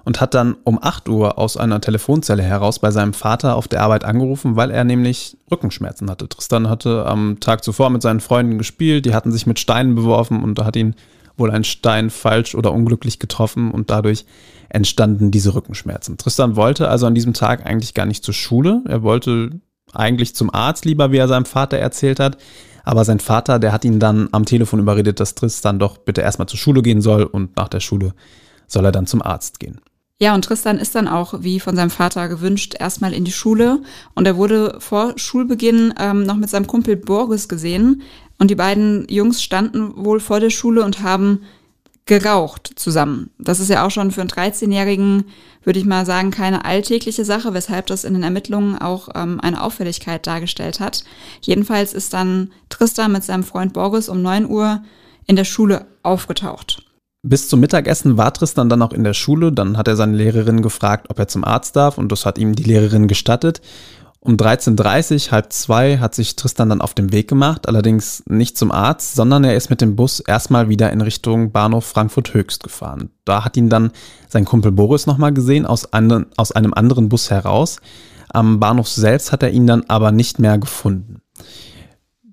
und 0.05 0.21
hat 0.21 0.33
dann 0.33 0.55
um 0.63 0.79
8 0.81 1.09
Uhr 1.09 1.37
aus 1.37 1.57
einer 1.57 1.81
Telefonzelle 1.81 2.43
heraus 2.43 2.79
bei 2.79 2.91
seinem 2.91 3.13
Vater 3.13 3.55
auf 3.55 3.67
der 3.67 3.81
Arbeit 3.81 4.03
angerufen, 4.03 4.55
weil 4.55 4.71
er 4.71 4.83
nämlich 4.83 5.37
Rückenschmerzen 5.51 6.09
hatte. 6.09 6.27
Tristan 6.27 6.69
hatte 6.69 7.05
am 7.05 7.39
Tag 7.39 7.63
zuvor 7.63 7.89
mit 7.89 8.01
seinen 8.01 8.19
Freunden 8.19 8.57
gespielt, 8.57 9.05
die 9.05 9.13
hatten 9.13 9.31
sich 9.31 9.45
mit 9.45 9.59
Steinen 9.59 9.95
beworfen 9.95 10.43
und 10.43 10.57
da 10.57 10.65
hat 10.65 10.75
ihn 10.75 10.95
wohl 11.37 11.51
ein 11.51 11.63
Stein 11.63 12.09
falsch 12.09 12.53
oder 12.53 12.73
unglücklich 12.73 13.17
getroffen 13.19 13.71
und 13.71 13.89
dadurch 13.89 14.25
entstanden 14.67 15.31
diese 15.31 15.55
Rückenschmerzen. 15.55 16.17
Tristan 16.17 16.55
wollte 16.55 16.89
also 16.89 17.05
an 17.07 17.15
diesem 17.15 17.33
Tag 17.33 17.65
eigentlich 17.65 17.93
gar 17.93 18.05
nicht 18.05 18.23
zur 18.23 18.33
Schule. 18.33 18.83
Er 18.87 19.01
wollte 19.03 19.59
eigentlich 19.93 20.35
zum 20.35 20.53
Arzt 20.53 20.85
lieber, 20.85 21.11
wie 21.11 21.17
er 21.17 21.27
seinem 21.27 21.45
Vater 21.45 21.77
erzählt 21.77 22.19
hat. 22.19 22.37
Aber 22.83 23.05
sein 23.05 23.19
Vater, 23.19 23.59
der 23.59 23.71
hat 23.71 23.85
ihn 23.85 23.99
dann 23.99 24.29
am 24.31 24.45
Telefon 24.45 24.79
überredet, 24.79 25.19
dass 25.19 25.35
Tristan 25.35 25.79
doch 25.79 25.97
bitte 25.97 26.21
erstmal 26.21 26.47
zur 26.47 26.59
Schule 26.59 26.81
gehen 26.81 27.01
soll 27.01 27.23
und 27.23 27.55
nach 27.57 27.67
der 27.67 27.79
Schule 27.79 28.13
soll 28.67 28.85
er 28.85 28.91
dann 28.91 29.07
zum 29.07 29.21
Arzt 29.21 29.59
gehen. 29.59 29.79
Ja, 30.21 30.35
und 30.35 30.43
Tristan 30.43 30.79
ist 30.79 30.95
dann 30.95 31.07
auch, 31.07 31.43
wie 31.43 31.61
von 31.61 31.77
seinem 31.77 31.89
Vater 31.89 32.27
gewünscht, 32.27 32.75
erstmal 32.77 33.13
in 33.13 33.23
die 33.23 33.31
Schule. 33.31 33.81
Und 34.15 34.27
er 34.27 34.35
wurde 34.35 34.75
vor 34.79 35.13
Schulbeginn 35.15 35.93
ähm, 35.97 36.23
noch 36.23 36.35
mit 36.35 36.49
seinem 36.49 36.67
Kumpel 36.67 36.97
Borges 36.97 37.47
gesehen. 37.47 38.01
Und 38.37 38.51
die 38.51 38.55
beiden 38.55 39.07
Jungs 39.09 39.41
standen 39.41 39.93
wohl 39.95 40.19
vor 40.19 40.41
der 40.41 40.49
Schule 40.49 40.83
und 40.83 41.03
haben 41.03 41.43
geraucht 42.05 42.73
zusammen. 42.75 43.29
Das 43.37 43.61
ist 43.61 43.69
ja 43.69 43.85
auch 43.85 43.91
schon 43.91 44.11
für 44.11 44.19
einen 44.19 44.29
13-Jährigen, 44.29 45.25
würde 45.63 45.79
ich 45.79 45.85
mal 45.85 46.05
sagen, 46.05 46.31
keine 46.31 46.65
alltägliche 46.65 47.23
Sache, 47.23 47.53
weshalb 47.53 47.85
das 47.85 48.03
in 48.03 48.13
den 48.13 48.23
Ermittlungen 48.23 48.77
auch 48.77 49.09
ähm, 49.15 49.39
eine 49.39 49.61
Auffälligkeit 49.63 50.27
dargestellt 50.27 50.81
hat. 50.81 51.05
Jedenfalls 51.41 51.93
ist 51.93 52.13
dann 52.13 52.51
Tristan 52.67 53.13
mit 53.13 53.23
seinem 53.23 53.43
Freund 53.43 53.71
Borges 53.71 54.09
um 54.09 54.21
9 54.21 54.49
Uhr 54.49 54.83
in 55.27 55.37
der 55.37 55.45
Schule 55.45 55.85
aufgetaucht. 56.03 56.88
Bis 57.21 57.49
zum 57.49 57.59
Mittagessen 57.59 58.17
war 58.17 58.33
Tristan 58.33 58.69
dann 58.69 58.81
auch 58.81 58.93
in 58.93 59.03
der 59.03 59.13
Schule. 59.13 59.51
Dann 59.51 59.77
hat 59.77 59.87
er 59.87 59.97
seine 59.97 60.15
Lehrerin 60.15 60.61
gefragt, 60.61 61.07
ob 61.09 61.19
er 61.19 61.27
zum 61.27 61.43
Arzt 61.43 61.75
darf 61.75 61.97
und 61.97 62.11
das 62.11 62.25
hat 62.25 62.37
ihm 62.37 62.55
die 62.55 62.63
Lehrerin 62.63 63.07
gestattet. 63.07 63.61
Um 64.21 64.35
13.30 64.35 65.27
Uhr, 65.27 65.31
halb 65.31 65.53
zwei, 65.53 65.97
hat 65.97 66.13
sich 66.13 66.35
Tristan 66.35 66.67
dann 66.69 66.81
auf 66.81 66.93
den 66.93 67.13
Weg 67.13 67.29
gemacht, 67.29 67.69
allerdings 67.69 68.21
nicht 68.27 68.57
zum 68.57 68.69
Arzt, 68.69 69.15
sondern 69.15 69.45
er 69.45 69.55
ist 69.55 69.69
mit 69.69 69.79
dem 69.79 69.95
Bus 69.95 70.19
erstmal 70.19 70.67
wieder 70.67 70.91
in 70.91 70.99
Richtung 70.99 71.53
Bahnhof 71.53 71.85
Frankfurt 71.85 72.33
Höchst 72.33 72.63
gefahren. 72.63 73.11
Da 73.23 73.45
hat 73.45 73.55
ihn 73.55 73.69
dann 73.69 73.91
sein 74.27 74.43
Kumpel 74.43 74.73
Boris 74.73 75.05
nochmal 75.05 75.33
gesehen, 75.33 75.65
aus, 75.65 75.93
einem, 75.93 76.25
aus 76.35 76.51
einem 76.51 76.73
anderen 76.73 77.07
Bus 77.07 77.31
heraus. 77.31 77.79
Am 78.27 78.59
Bahnhof 78.59 78.89
selbst 78.89 79.31
hat 79.31 79.41
er 79.41 79.51
ihn 79.51 79.67
dann 79.67 79.85
aber 79.87 80.11
nicht 80.11 80.37
mehr 80.37 80.57
gefunden. 80.57 81.21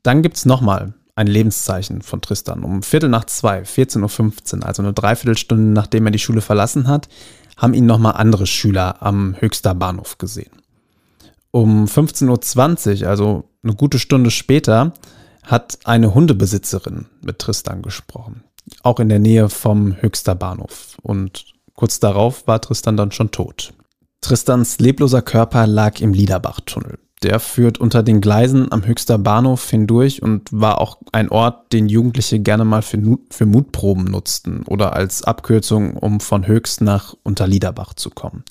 Dann 0.02 0.22
gibt's 0.22 0.44
nochmal 0.44 0.94
ein 1.16 1.26
Lebenszeichen 1.26 2.02
von 2.02 2.20
Tristan. 2.20 2.62
Um 2.62 2.82
Viertel 2.82 3.08
nach 3.08 3.24
zwei, 3.24 3.62
14.15 3.62 4.58
Uhr, 4.58 4.66
also 4.66 4.82
eine 4.82 4.92
Dreiviertelstunde 4.92 5.64
nachdem 5.64 6.06
er 6.06 6.12
die 6.12 6.18
Schule 6.18 6.42
verlassen 6.42 6.86
hat, 6.86 7.08
haben 7.56 7.74
ihn 7.74 7.86
nochmal 7.86 8.12
andere 8.12 8.46
Schüler 8.46 9.02
am 9.02 9.34
Höchster 9.40 9.74
Bahnhof 9.74 10.18
gesehen. 10.18 10.52
Um 11.50 11.86
15.20 11.86 13.02
Uhr, 13.02 13.08
also 13.08 13.44
eine 13.64 13.74
gute 13.74 13.98
Stunde 13.98 14.30
später, 14.30 14.92
hat 15.42 15.78
eine 15.84 16.14
Hundebesitzerin 16.14 17.06
mit 17.22 17.38
Tristan 17.38 17.80
gesprochen. 17.80 18.44
Auch 18.82 19.00
in 19.00 19.08
der 19.08 19.20
Nähe 19.20 19.48
vom 19.48 20.00
Höchster 20.00 20.34
Bahnhof. 20.34 20.98
Und 21.02 21.46
kurz 21.74 21.98
darauf 21.98 22.46
war 22.46 22.60
Tristan 22.60 22.96
dann 22.96 23.12
schon 23.12 23.30
tot. 23.30 23.72
Tristans 24.20 24.80
lebloser 24.80 25.22
Körper 25.22 25.66
lag 25.66 26.00
im 26.00 26.12
Liederbachtunnel. 26.12 26.98
Der 27.22 27.40
führt 27.40 27.78
unter 27.78 28.02
den 28.02 28.20
Gleisen 28.20 28.70
am 28.70 28.86
Höchster 28.86 29.16
Bahnhof 29.18 29.68
hindurch 29.70 30.22
und 30.22 30.48
war 30.52 30.80
auch 30.80 30.98
ein 31.12 31.30
Ort, 31.30 31.72
den 31.72 31.88
Jugendliche 31.88 32.40
gerne 32.40 32.64
mal 32.64 32.82
für, 32.82 33.18
für 33.30 33.46
Mutproben 33.46 34.04
nutzten 34.04 34.64
oder 34.64 34.92
als 34.92 35.22
Abkürzung, 35.22 35.96
um 35.96 36.20
von 36.20 36.46
Höchst 36.46 36.82
nach 36.82 37.14
Unterliederbach 37.22 37.94
zu 37.94 38.10
kommen. 38.10 38.44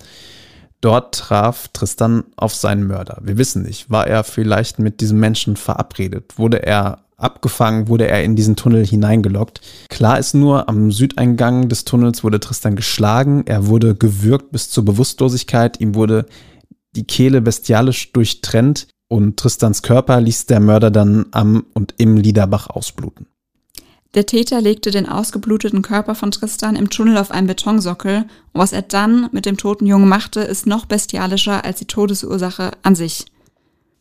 Dort 0.81 1.15
traf 1.15 1.67
Tristan 1.73 2.25
auf 2.35 2.53
seinen 2.53 2.85
Mörder. 2.87 3.19
Wir 3.23 3.37
wissen 3.37 3.63
nicht, 3.63 3.89
war 3.89 4.07
er 4.07 4.23
vielleicht 4.23 4.79
mit 4.79 4.99
diesem 4.99 5.19
Menschen 5.19 5.55
verabredet? 5.55 6.37
Wurde 6.37 6.63
er 6.63 6.99
abgefangen, 7.17 7.87
wurde 7.87 8.07
er 8.07 8.23
in 8.23 8.35
diesen 8.35 8.55
Tunnel 8.55 8.85
hineingelockt? 8.85 9.61
Klar 9.89 10.19
ist 10.19 10.33
nur, 10.33 10.67
am 10.69 10.91
Südeingang 10.91 11.69
des 11.69 11.85
Tunnels 11.85 12.23
wurde 12.23 12.39
Tristan 12.39 12.75
geschlagen, 12.75 13.43
er 13.45 13.67
wurde 13.67 13.95
gewürgt 13.95 14.51
bis 14.51 14.69
zur 14.69 14.85
Bewusstlosigkeit, 14.85 15.79
ihm 15.79 15.95
wurde 15.95 16.25
die 16.95 17.05
Kehle 17.05 17.41
bestialisch 17.41 18.11
durchtrennt 18.11 18.87
und 19.07 19.37
Tristans 19.37 19.81
Körper 19.81 20.19
ließ 20.19 20.45
der 20.47 20.59
Mörder 20.59 20.91
dann 20.91 21.27
am 21.31 21.65
und 21.73 21.93
im 21.97 22.17
Liederbach 22.17 22.69
ausbluten. 22.69 23.27
Der 24.15 24.25
Täter 24.25 24.61
legte 24.61 24.91
den 24.91 25.09
ausgebluteten 25.09 25.81
Körper 25.81 26.15
von 26.15 26.31
Tristan 26.31 26.77
im 26.77 26.89
Tunnel 26.89 27.17
auf 27.17 27.31
einen 27.31 27.47
Betonsockel 27.47 28.25
und 28.53 28.61
was 28.61 28.71
er 28.71 28.81
dann 28.81 29.29
mit 29.33 29.45
dem 29.45 29.57
toten 29.57 29.85
Jungen 29.85 30.07
machte, 30.07 30.39
ist 30.39 30.67
noch 30.67 30.85
bestialischer 30.85 31.65
als 31.65 31.79
die 31.79 31.85
Todesursache 31.85 32.71
an 32.81 32.95
sich. 32.95 33.25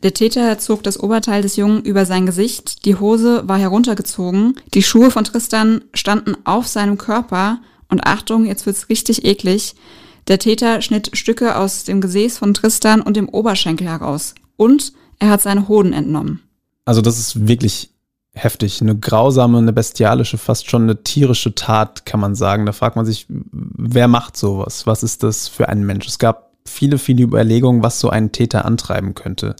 Der 0.05 0.15
Täter 0.15 0.59
zog 0.59 0.85
das 0.85 1.01
Oberteil 1.01 1.43
des 1.43 1.57
Jungen 1.57 1.83
über 1.83 2.07
sein 2.07 2.27
Gesicht, 2.27 2.85
die 2.85 2.95
Hose 2.95 3.43
war 3.49 3.59
heruntergezogen, 3.59 4.55
die 4.73 4.83
Schuhe 4.83 5.11
von 5.11 5.25
Tristan 5.25 5.83
standen 5.95 6.37
auf 6.45 6.69
seinem 6.69 6.97
Körper 6.97 7.59
und 7.89 8.07
Achtung, 8.07 8.47
jetzt 8.47 8.67
wird's 8.67 8.89
richtig 8.89 9.25
eklig, 9.25 9.75
der 10.29 10.39
Täter 10.39 10.81
schnitt 10.81 11.11
Stücke 11.15 11.57
aus 11.57 11.85
dem 11.85 12.01
Gesäß 12.01 12.39
von 12.39 12.55
Tristan 12.55 13.01
und 13.01 13.17
dem 13.17 13.29
Oberschenkel 13.29 13.89
heraus 13.89 14.35
und 14.57 14.93
er 15.19 15.31
hat 15.31 15.43
seine 15.43 15.69
Hoden 15.69 15.93
entnommen. 15.93 16.41
Also 16.85 17.01
das 17.01 17.19
ist 17.19 17.47
wirklich 17.47 17.91
heftig. 18.35 18.81
Eine 18.81 18.97
grausame, 18.99 19.59
eine 19.59 19.73
bestialische, 19.73 20.39
fast 20.39 20.69
schon 20.69 20.83
eine 20.83 21.03
tierische 21.03 21.55
Tat, 21.55 22.05
kann 22.05 22.21
man 22.21 22.35
sagen. 22.35 22.67
Da 22.67 22.73
fragt 22.73 22.97
man 22.97 23.07
sich, 23.07 23.27
wer 23.29 24.09
macht 24.09 24.37
sowas? 24.37 24.87
Was 24.87 25.03
ist 25.03 25.23
das 25.23 25.49
für 25.49 25.69
ein 25.69 25.85
Mensch? 25.85 26.07
Es 26.07 26.19
gab 26.19 26.53
viele, 26.67 26.99
viele 26.99 27.23
Überlegungen, 27.23 27.83
was 27.83 28.01
so 28.01 28.11
einen 28.11 28.33
Täter 28.33 28.65
antreiben 28.65 29.15
könnte. 29.15 29.55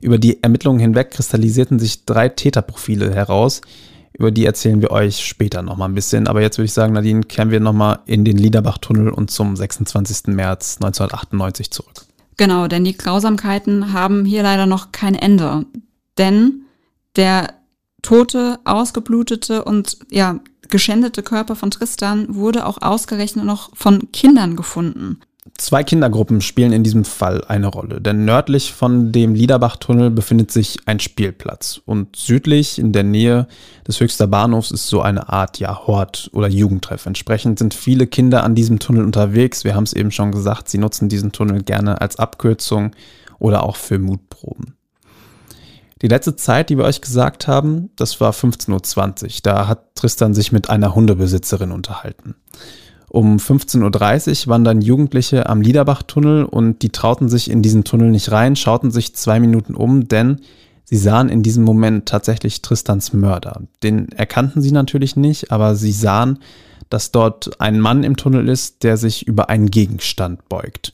Über 0.00 0.18
die 0.18 0.42
Ermittlungen 0.42 0.80
hinweg 0.80 1.10
kristallisierten 1.10 1.78
sich 1.78 2.04
drei 2.04 2.28
Täterprofile 2.28 3.14
heraus. 3.14 3.60
Über 4.18 4.32
die 4.32 4.44
erzählen 4.44 4.82
wir 4.82 4.90
euch 4.90 5.24
später 5.24 5.62
nochmal 5.62 5.88
ein 5.88 5.94
bisschen. 5.94 6.26
Aber 6.26 6.42
jetzt 6.42 6.58
würde 6.58 6.66
ich 6.66 6.72
sagen, 6.72 6.92
Nadine, 6.92 7.22
kehren 7.22 7.52
wir 7.52 7.60
nochmal 7.60 8.00
in 8.04 8.24
den 8.24 8.36
Liederbach-Tunnel 8.36 9.10
und 9.10 9.30
zum 9.30 9.54
26. 9.54 10.34
März 10.34 10.78
1998 10.80 11.70
zurück. 11.70 12.04
Genau, 12.36 12.66
denn 12.66 12.84
die 12.84 12.96
Grausamkeiten 12.96 13.92
haben 13.92 14.24
hier 14.24 14.42
leider 14.42 14.66
noch 14.66 14.90
kein 14.90 15.14
Ende. 15.14 15.66
Denn 16.18 16.62
der 17.14 17.54
tote, 18.02 18.58
ausgeblutete 18.64 19.64
und 19.64 19.98
ja, 20.10 20.40
geschändete 20.68 21.22
Körper 21.22 21.54
von 21.54 21.70
Tristan 21.70 22.34
wurde 22.34 22.66
auch 22.66 22.82
ausgerechnet 22.82 23.44
noch 23.44 23.74
von 23.76 24.10
Kindern 24.12 24.56
gefunden. 24.56 25.20
Zwei 25.56 25.82
Kindergruppen 25.82 26.40
spielen 26.40 26.72
in 26.72 26.84
diesem 26.84 27.04
Fall 27.04 27.44
eine 27.44 27.68
Rolle, 27.68 28.00
denn 28.00 28.24
nördlich 28.24 28.72
von 28.72 29.12
dem 29.12 29.34
Liederbach-Tunnel 29.34 30.10
befindet 30.10 30.50
sich 30.50 30.78
ein 30.86 31.00
Spielplatz 31.00 31.80
und 31.84 32.16
südlich 32.16 32.78
in 32.78 32.92
der 32.92 33.04
Nähe 33.04 33.46
des 33.86 34.00
Höchster 34.00 34.26
Bahnhofs 34.26 34.70
ist 34.70 34.88
so 34.88 35.00
eine 35.00 35.28
Art 35.28 35.58
ja, 35.58 35.86
Hort 35.86 36.30
oder 36.32 36.48
Jugendtreff. 36.48 37.06
Entsprechend 37.06 37.58
sind 37.58 37.74
viele 37.74 38.06
Kinder 38.06 38.44
an 38.44 38.54
diesem 38.54 38.78
Tunnel 38.78 39.04
unterwegs. 39.04 39.64
Wir 39.64 39.74
haben 39.74 39.84
es 39.84 39.94
eben 39.94 40.10
schon 40.10 40.32
gesagt, 40.32 40.68
sie 40.68 40.78
nutzen 40.78 41.08
diesen 41.08 41.32
Tunnel 41.32 41.62
gerne 41.62 42.00
als 42.00 42.16
Abkürzung 42.16 42.92
oder 43.38 43.62
auch 43.62 43.76
für 43.76 43.98
Mutproben. 43.98 44.74
Die 46.02 46.08
letzte 46.08 46.36
Zeit, 46.36 46.70
die 46.70 46.78
wir 46.78 46.84
euch 46.84 47.00
gesagt 47.00 47.48
haben, 47.48 47.90
das 47.96 48.20
war 48.20 48.32
15.20 48.32 49.24
Uhr. 49.24 49.30
Da 49.42 49.66
hat 49.66 49.94
Tristan 49.96 50.34
sich 50.34 50.52
mit 50.52 50.70
einer 50.70 50.94
Hundebesitzerin 50.94 51.72
unterhalten. 51.72 52.36
Um 53.08 53.38
15.30 53.38 54.42
Uhr 54.42 54.50
waren 54.50 54.64
dann 54.64 54.82
Jugendliche 54.82 55.48
am 55.48 55.60
Liederbach-Tunnel 55.60 56.44
und 56.44 56.82
die 56.82 56.90
trauten 56.90 57.28
sich 57.28 57.50
in 57.50 57.62
diesen 57.62 57.84
Tunnel 57.84 58.10
nicht 58.10 58.30
rein, 58.30 58.54
schauten 58.54 58.90
sich 58.90 59.14
zwei 59.14 59.40
Minuten 59.40 59.74
um, 59.74 60.08
denn 60.08 60.40
sie 60.84 60.98
sahen 60.98 61.28
in 61.28 61.42
diesem 61.42 61.64
Moment 61.64 62.06
tatsächlich 62.06 62.60
Tristans 62.60 63.12
Mörder. 63.12 63.62
Den 63.82 64.12
erkannten 64.12 64.60
sie 64.60 64.72
natürlich 64.72 65.16
nicht, 65.16 65.50
aber 65.50 65.74
sie 65.74 65.92
sahen, 65.92 66.38
dass 66.90 67.10
dort 67.10 67.60
ein 67.60 67.80
Mann 67.80 68.04
im 68.04 68.16
Tunnel 68.16 68.48
ist, 68.48 68.82
der 68.82 68.96
sich 68.96 69.26
über 69.26 69.48
einen 69.48 69.70
Gegenstand 69.70 70.48
beugt. 70.48 70.92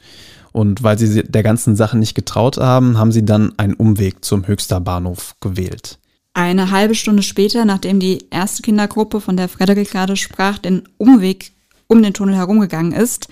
Und 0.52 0.84
weil 0.84 0.98
sie 0.98 1.24
der 1.24 1.42
ganzen 1.42 1.74
Sache 1.74 1.98
nicht 1.98 2.14
getraut 2.14 2.58
haben, 2.58 2.96
haben 2.96 3.10
sie 3.10 3.24
dann 3.24 3.52
einen 3.56 3.74
Umweg 3.74 4.24
zum 4.24 4.46
Höchster 4.46 4.80
Bahnhof 4.80 5.34
gewählt. 5.40 5.98
Eine 6.32 6.70
halbe 6.70 6.94
Stunde 6.94 7.22
später, 7.22 7.64
nachdem 7.64 7.98
die 7.98 8.26
erste 8.30 8.62
Kindergruppe, 8.62 9.20
von 9.20 9.36
der 9.36 9.48
Frederik 9.48 9.90
gerade 9.90 10.16
sprach, 10.16 10.58
den 10.58 10.82
Umweg 10.96 11.53
um 11.86 12.02
den 12.02 12.14
Tunnel 12.14 12.36
herumgegangen 12.36 12.92
ist, 12.92 13.28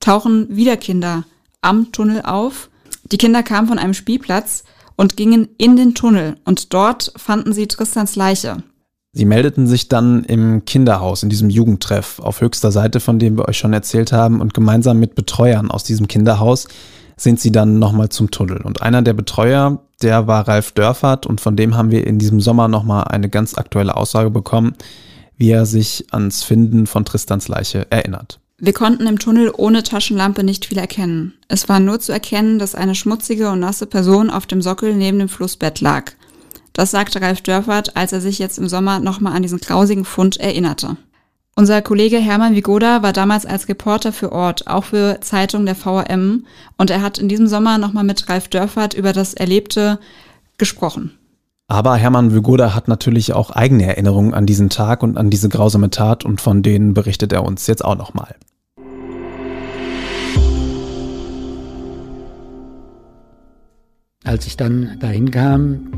tauchen 0.00 0.54
wieder 0.54 0.76
Kinder 0.76 1.24
am 1.60 1.92
Tunnel 1.92 2.22
auf. 2.22 2.70
Die 3.10 3.18
Kinder 3.18 3.42
kamen 3.42 3.68
von 3.68 3.78
einem 3.78 3.94
Spielplatz 3.94 4.64
und 4.96 5.16
gingen 5.16 5.48
in 5.58 5.76
den 5.76 5.94
Tunnel 5.94 6.36
und 6.44 6.72
dort 6.72 7.12
fanden 7.16 7.52
sie 7.52 7.66
Tristans 7.66 8.16
Leiche. 8.16 8.62
Sie 9.12 9.24
meldeten 9.24 9.66
sich 9.66 9.88
dann 9.88 10.24
im 10.24 10.66
Kinderhaus, 10.66 11.22
in 11.22 11.30
diesem 11.30 11.48
Jugendtreff 11.48 12.18
auf 12.18 12.42
höchster 12.42 12.70
Seite, 12.70 13.00
von 13.00 13.18
dem 13.18 13.38
wir 13.38 13.48
euch 13.48 13.56
schon 13.56 13.72
erzählt 13.72 14.12
haben, 14.12 14.42
und 14.42 14.52
gemeinsam 14.52 14.98
mit 14.98 15.14
Betreuern 15.14 15.70
aus 15.70 15.84
diesem 15.84 16.06
Kinderhaus 16.06 16.68
sind 17.16 17.40
sie 17.40 17.50
dann 17.50 17.78
nochmal 17.78 18.10
zum 18.10 18.30
Tunnel. 18.30 18.60
Und 18.60 18.82
einer 18.82 19.00
der 19.00 19.14
Betreuer, 19.14 19.80
der 20.02 20.26
war 20.26 20.46
Ralf 20.46 20.72
Dörfert 20.72 21.24
und 21.24 21.40
von 21.40 21.56
dem 21.56 21.76
haben 21.76 21.90
wir 21.90 22.06
in 22.06 22.18
diesem 22.18 22.42
Sommer 22.42 22.68
nochmal 22.68 23.04
eine 23.04 23.30
ganz 23.30 23.56
aktuelle 23.56 23.96
Aussage 23.96 24.30
bekommen, 24.30 24.74
wie 25.36 25.50
er 25.50 25.66
sich 25.66 26.06
ans 26.10 26.42
Finden 26.44 26.86
von 26.86 27.04
Tristans 27.04 27.48
Leiche 27.48 27.86
erinnert. 27.90 28.40
Wir 28.58 28.72
konnten 28.72 29.06
im 29.06 29.18
Tunnel 29.18 29.52
ohne 29.54 29.82
Taschenlampe 29.82 30.42
nicht 30.42 30.64
viel 30.64 30.78
erkennen. 30.78 31.34
Es 31.48 31.68
war 31.68 31.78
nur 31.78 32.00
zu 32.00 32.12
erkennen, 32.12 32.58
dass 32.58 32.74
eine 32.74 32.94
schmutzige 32.94 33.50
und 33.50 33.60
nasse 33.60 33.86
Person 33.86 34.30
auf 34.30 34.46
dem 34.46 34.62
Sockel 34.62 34.94
neben 34.94 35.18
dem 35.18 35.28
Flussbett 35.28 35.82
lag. 35.82 36.12
Das 36.72 36.90
sagte 36.90 37.20
Ralf 37.20 37.42
Dörfert, 37.42 37.96
als 37.96 38.12
er 38.12 38.20
sich 38.20 38.38
jetzt 38.38 38.58
im 38.58 38.68
Sommer 38.68 38.98
nochmal 38.98 39.34
an 39.34 39.42
diesen 39.42 39.60
grausigen 39.60 40.06
Fund 40.06 40.38
erinnerte. 40.38 40.96
Unser 41.54 41.80
Kollege 41.80 42.18
Hermann 42.18 42.54
Vigoda 42.54 43.02
war 43.02 43.14
damals 43.14 43.46
als 43.46 43.68
Reporter 43.68 44.12
für 44.12 44.32
Ort, 44.32 44.66
auch 44.66 44.84
für 44.84 45.20
Zeitung 45.22 45.64
der 45.64 45.74
VRM, 45.74 46.44
und 46.76 46.90
er 46.90 47.00
hat 47.00 47.16
in 47.16 47.28
diesem 47.28 47.46
Sommer 47.46 47.78
nochmal 47.78 48.04
mit 48.04 48.28
Ralf 48.28 48.48
Dörfert 48.48 48.92
über 48.92 49.14
das 49.14 49.32
Erlebte 49.32 49.98
gesprochen. 50.58 51.12
Aber 51.68 51.96
Hermann 51.96 52.32
Vigoda 52.32 52.76
hat 52.76 52.86
natürlich 52.86 53.32
auch 53.32 53.50
eigene 53.50 53.86
Erinnerungen 53.86 54.34
an 54.34 54.46
diesen 54.46 54.70
Tag 54.70 55.02
und 55.02 55.18
an 55.18 55.30
diese 55.30 55.48
grausame 55.48 55.90
Tat 55.90 56.24
und 56.24 56.40
von 56.40 56.62
denen 56.62 56.94
berichtet 56.94 57.32
er 57.32 57.44
uns 57.44 57.66
jetzt 57.66 57.84
auch 57.84 57.96
nochmal. 57.96 58.36
Als 64.22 64.46
ich 64.46 64.56
dann 64.56 64.96
dahin 65.00 65.32
kam, 65.32 65.92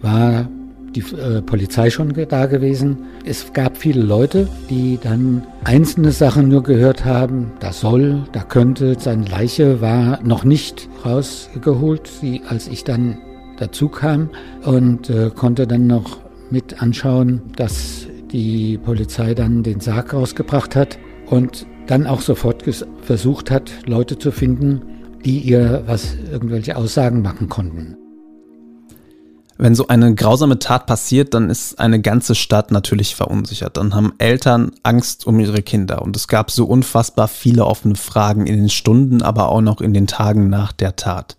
war 0.00 0.48
die 0.94 1.00
äh, 1.00 1.42
Polizei 1.42 1.90
schon 1.90 2.14
da 2.28 2.46
gewesen. 2.46 2.98
Es 3.24 3.52
gab 3.52 3.78
viele 3.78 4.02
Leute, 4.02 4.48
die 4.68 4.98
dann 5.02 5.44
einzelne 5.64 6.12
Sachen 6.12 6.48
nur 6.48 6.62
gehört 6.62 7.04
haben. 7.04 7.52
Da 7.58 7.72
soll, 7.72 8.24
da 8.32 8.42
könnte, 8.42 8.96
seine 8.98 9.26
Leiche 9.26 9.80
war 9.80 10.20
noch 10.22 10.44
nicht 10.44 10.88
rausgeholt, 11.04 12.10
die, 12.22 12.42
als 12.48 12.68
ich 12.68 12.84
dann 12.84 13.18
dazu 13.60 13.88
kam 13.88 14.30
und 14.64 15.10
äh, 15.10 15.30
konnte 15.30 15.66
dann 15.66 15.86
noch 15.86 16.18
mit 16.50 16.82
anschauen, 16.82 17.42
dass 17.56 18.06
die 18.32 18.78
Polizei 18.78 19.34
dann 19.34 19.62
den 19.62 19.80
Sarg 19.80 20.12
rausgebracht 20.12 20.74
hat 20.74 20.98
und 21.26 21.66
dann 21.86 22.06
auch 22.06 22.20
sofort 22.20 22.64
versucht 23.02 23.50
hat, 23.50 23.70
Leute 23.86 24.18
zu 24.18 24.30
finden, 24.32 24.82
die 25.24 25.38
ihr 25.38 25.82
was 25.86 26.16
irgendwelche 26.30 26.76
Aussagen 26.76 27.22
machen 27.22 27.48
konnten. 27.48 27.96
Wenn 29.58 29.74
so 29.74 29.88
eine 29.88 30.14
grausame 30.14 30.58
Tat 30.58 30.86
passiert, 30.86 31.34
dann 31.34 31.50
ist 31.50 31.78
eine 31.78 32.00
ganze 32.00 32.34
Stadt 32.34 32.70
natürlich 32.70 33.14
verunsichert. 33.14 33.76
Dann 33.76 33.94
haben 33.94 34.14
Eltern 34.16 34.72
Angst 34.82 35.26
um 35.26 35.38
ihre 35.38 35.60
Kinder. 35.60 36.00
Und 36.00 36.16
es 36.16 36.28
gab 36.28 36.50
so 36.50 36.64
unfassbar 36.64 37.28
viele 37.28 37.66
offene 37.66 37.96
Fragen 37.96 38.46
in 38.46 38.56
den 38.56 38.70
Stunden, 38.70 39.20
aber 39.20 39.50
auch 39.50 39.60
noch 39.60 39.82
in 39.82 39.92
den 39.92 40.06
Tagen 40.06 40.48
nach 40.48 40.72
der 40.72 40.96
Tat. 40.96 41.36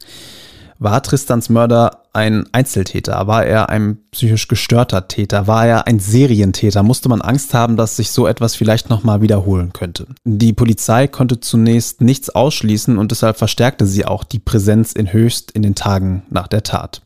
War 0.81 1.03
Tristans 1.03 1.49
Mörder 1.49 2.05
ein 2.11 2.47
Einzeltäter? 2.53 3.27
War 3.27 3.45
er 3.45 3.69
ein 3.69 3.99
psychisch 4.09 4.47
gestörter 4.47 5.07
Täter? 5.07 5.45
War 5.45 5.67
er 5.67 5.85
ein 5.85 5.99
Serientäter? 5.99 6.81
Musste 6.81 7.07
man 7.07 7.21
Angst 7.21 7.53
haben, 7.53 7.77
dass 7.77 7.97
sich 7.97 8.09
so 8.09 8.25
etwas 8.25 8.55
vielleicht 8.55 8.89
nochmal 8.89 9.21
wiederholen 9.21 9.73
könnte? 9.73 10.07
Die 10.23 10.53
Polizei 10.53 11.07
konnte 11.07 11.39
zunächst 11.39 12.01
nichts 12.01 12.31
ausschließen 12.31 12.97
und 12.97 13.11
deshalb 13.11 13.37
verstärkte 13.37 13.85
sie 13.85 14.05
auch 14.05 14.23
die 14.23 14.39
Präsenz 14.39 14.93
in 14.93 15.13
Höchst 15.13 15.51
in 15.51 15.61
den 15.61 15.75
Tagen 15.75 16.23
nach 16.31 16.47
der 16.47 16.63
Tat. 16.63 17.03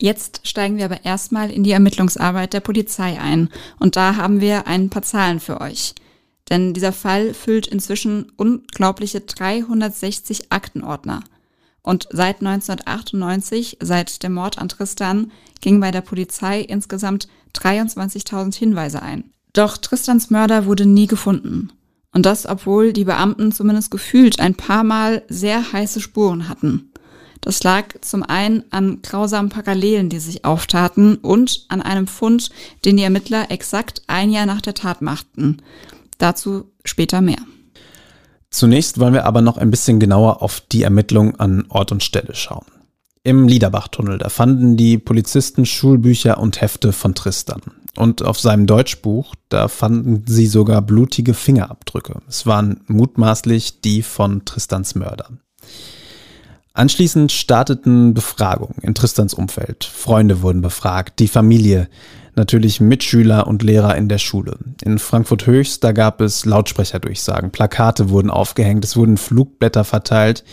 Jetzt 0.00 0.42
steigen 0.44 0.76
wir 0.76 0.84
aber 0.84 1.04
erstmal 1.04 1.50
in 1.50 1.64
die 1.64 1.72
Ermittlungsarbeit 1.72 2.52
der 2.52 2.60
Polizei 2.60 3.18
ein. 3.18 3.48
Und 3.80 3.96
da 3.96 4.14
haben 4.14 4.40
wir 4.40 4.68
ein 4.68 4.88
paar 4.88 5.02
Zahlen 5.02 5.40
für 5.40 5.60
euch. 5.60 5.96
Denn 6.48 6.74
dieser 6.74 6.92
Fall 6.92 7.34
füllt 7.34 7.66
inzwischen 7.66 8.30
unglaubliche 8.36 9.20
360 9.20 10.52
Aktenordner. 10.52 11.24
Und 11.86 12.08
seit 12.10 12.40
1998, 12.40 13.78
seit 13.80 14.24
dem 14.24 14.34
Mord 14.34 14.58
an 14.58 14.68
Tristan, 14.68 15.30
gingen 15.60 15.78
bei 15.78 15.92
der 15.92 16.00
Polizei 16.00 16.60
insgesamt 16.60 17.28
23.000 17.54 18.56
Hinweise 18.56 19.02
ein. 19.02 19.30
Doch 19.52 19.76
Tristans 19.76 20.28
Mörder 20.28 20.66
wurde 20.66 20.84
nie 20.84 21.06
gefunden. 21.06 21.70
Und 22.12 22.26
das, 22.26 22.44
obwohl 22.44 22.92
die 22.92 23.04
Beamten 23.04 23.52
zumindest 23.52 23.92
gefühlt 23.92 24.40
ein 24.40 24.56
paar 24.56 24.82
Mal 24.82 25.22
sehr 25.28 25.72
heiße 25.72 26.00
Spuren 26.00 26.48
hatten. 26.48 26.90
Das 27.40 27.62
lag 27.62 27.84
zum 28.00 28.24
einen 28.24 28.64
an 28.70 29.00
grausamen 29.02 29.50
Parallelen, 29.50 30.08
die 30.08 30.18
sich 30.18 30.44
auftaten 30.44 31.14
und 31.14 31.66
an 31.68 31.82
einem 31.82 32.08
Fund, 32.08 32.50
den 32.84 32.96
die 32.96 33.04
Ermittler 33.04 33.52
exakt 33.52 34.02
ein 34.08 34.32
Jahr 34.32 34.46
nach 34.46 34.60
der 34.60 34.74
Tat 34.74 35.02
machten. 35.02 35.58
Dazu 36.18 36.64
später 36.84 37.20
mehr. 37.20 37.38
Zunächst 38.56 38.98
wollen 38.98 39.12
wir 39.12 39.26
aber 39.26 39.42
noch 39.42 39.58
ein 39.58 39.70
bisschen 39.70 40.00
genauer 40.00 40.40
auf 40.40 40.62
die 40.62 40.82
Ermittlung 40.82 41.38
an 41.38 41.66
Ort 41.68 41.92
und 41.92 42.02
Stelle 42.02 42.34
schauen. 42.34 42.64
Im 43.22 43.48
Liederbachtunnel, 43.48 44.16
da 44.16 44.30
fanden 44.30 44.78
die 44.78 44.96
Polizisten 44.96 45.66
Schulbücher 45.66 46.38
und 46.38 46.62
Hefte 46.62 46.94
von 46.94 47.14
Tristan. 47.14 47.60
Und 47.96 48.22
auf 48.22 48.40
seinem 48.40 48.66
Deutschbuch, 48.66 49.34
da 49.50 49.68
fanden 49.68 50.24
sie 50.26 50.46
sogar 50.46 50.80
blutige 50.80 51.34
Fingerabdrücke. 51.34 52.22
Es 52.30 52.46
waren 52.46 52.80
mutmaßlich 52.86 53.82
die 53.82 54.00
von 54.00 54.46
Tristans 54.46 54.94
Mörder. 54.94 55.28
Anschließend 56.72 57.32
starteten 57.32 58.14
Befragungen 58.14 58.78
in 58.80 58.94
Tristans 58.94 59.34
Umfeld. 59.34 59.84
Freunde 59.84 60.40
wurden 60.40 60.62
befragt, 60.62 61.18
die 61.18 61.28
Familie, 61.28 61.90
natürlich 62.36 62.80
Mitschüler 62.80 63.46
und 63.46 63.62
Lehrer 63.62 63.96
in 63.96 64.08
der 64.08 64.18
Schule. 64.18 64.58
In 64.82 64.98
Frankfurt 64.98 65.46
Höchst, 65.46 65.82
da 65.82 65.92
gab 65.92 66.20
es 66.20 66.44
Lautsprecherdurchsagen, 66.44 67.50
Plakate 67.50 68.10
wurden 68.10 68.30
aufgehängt, 68.30 68.84
es 68.84 68.96
wurden 68.96 69.16
Flugblätter 69.16 69.84
verteilt. 69.84 70.44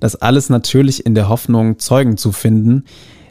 Das 0.00 0.16
alles 0.16 0.48
natürlich 0.48 1.06
in 1.06 1.14
der 1.14 1.28
Hoffnung, 1.28 1.78
Zeugen 1.78 2.16
zu 2.16 2.32
finden, 2.32 2.84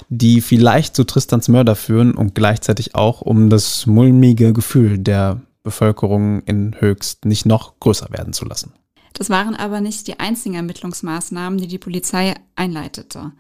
die 0.10 0.42
vielleicht 0.42 0.96
zu 0.96 1.04
Tristans 1.04 1.48
Mörder 1.48 1.76
führen 1.76 2.16
und 2.16 2.36
gleichzeitig 2.36 2.96
auch, 2.96 3.22
um 3.22 3.50
das 3.50 3.86
mulmige 3.86 4.54
Gefühl 4.54 4.98
der 4.98 5.42
Bevölkerung 5.64 6.42
in 6.44 6.76
Höchst 6.80 7.26
nicht 7.26 7.46
noch 7.46 7.80
größer 7.80 8.08
werden 8.12 8.34
zu 8.34 8.46
lassen. 8.46 8.74
Das 9.14 9.30
waren 9.30 9.56
aber 9.56 9.82
nicht 9.82 10.08
die 10.08 10.20
einzigen 10.20 10.56
Ermittlungsmaßnahmen, 10.56 11.60
die 11.60 11.68
die 11.68 11.78
Polizei 11.78 12.36
einleitete. 12.56 13.34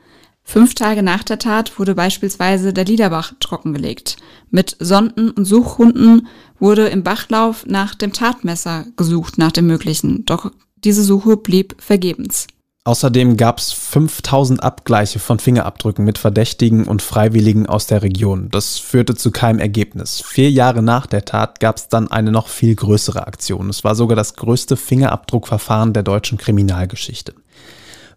Fünf 0.51 0.73
Tage 0.73 1.03
nach 1.03 1.21
der 1.21 1.37
Tat 1.37 1.77
wurde 1.77 1.93
beispielsweise 1.93 2.73
der 2.73 2.83
Liederbach 2.83 3.33
trockengelegt. 3.39 4.17
Mit 4.49 4.75
Sonden 4.79 5.29
und 5.29 5.45
Suchhunden 5.45 6.27
wurde 6.57 6.87
im 6.87 7.03
Bachlauf 7.03 7.67
nach 7.67 7.93
dem 7.93 8.13
Tatmesser 8.13 8.85
gesucht, 8.97 9.37
nach 9.37 9.51
dem 9.51 9.67
Möglichen. 9.67 10.25
Doch 10.25 10.51
diese 10.83 11.03
Suche 11.03 11.37
blieb 11.37 11.75
vergebens. 11.77 12.47
Außerdem 12.83 13.37
gab 13.37 13.59
es 13.59 13.71
5000 13.71 14.63
Abgleiche 14.63 15.19
von 15.19 15.37
Fingerabdrücken 15.37 16.03
mit 16.03 16.17
Verdächtigen 16.17 16.85
und 16.85 17.03
Freiwilligen 17.03 17.67
aus 17.67 17.85
der 17.85 18.01
Region. 18.01 18.49
Das 18.49 18.79
führte 18.79 19.13
zu 19.13 19.29
keinem 19.29 19.59
Ergebnis. 19.59 20.23
Vier 20.25 20.49
Jahre 20.49 20.81
nach 20.81 21.05
der 21.05 21.25
Tat 21.25 21.59
gab 21.59 21.77
es 21.77 21.89
dann 21.89 22.09
eine 22.09 22.31
noch 22.31 22.47
viel 22.47 22.73
größere 22.73 23.27
Aktion. 23.27 23.69
Es 23.69 23.83
war 23.83 23.93
sogar 23.93 24.15
das 24.15 24.33
größte 24.33 24.77
Fingerabdruckverfahren 24.77 25.93
der 25.93 26.01
deutschen 26.01 26.39
Kriminalgeschichte. 26.39 27.35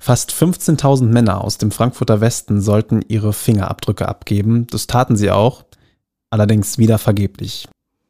Fast 0.03 0.33
15.000 0.33 1.05
Männer 1.05 1.45
aus 1.45 1.59
dem 1.59 1.71
Frankfurter 1.71 2.21
Westen 2.21 2.61
sollten 2.61 3.03
ihre 3.07 3.33
Fingerabdrücke 3.33 4.09
abgeben. 4.09 4.67
Das 4.67 4.89
taten 4.89 5.15
sie 5.15 5.31
auch, 5.31 5.65
allerdings 6.29 6.77
wieder 6.77 6.99
vergeblich. 6.99 7.69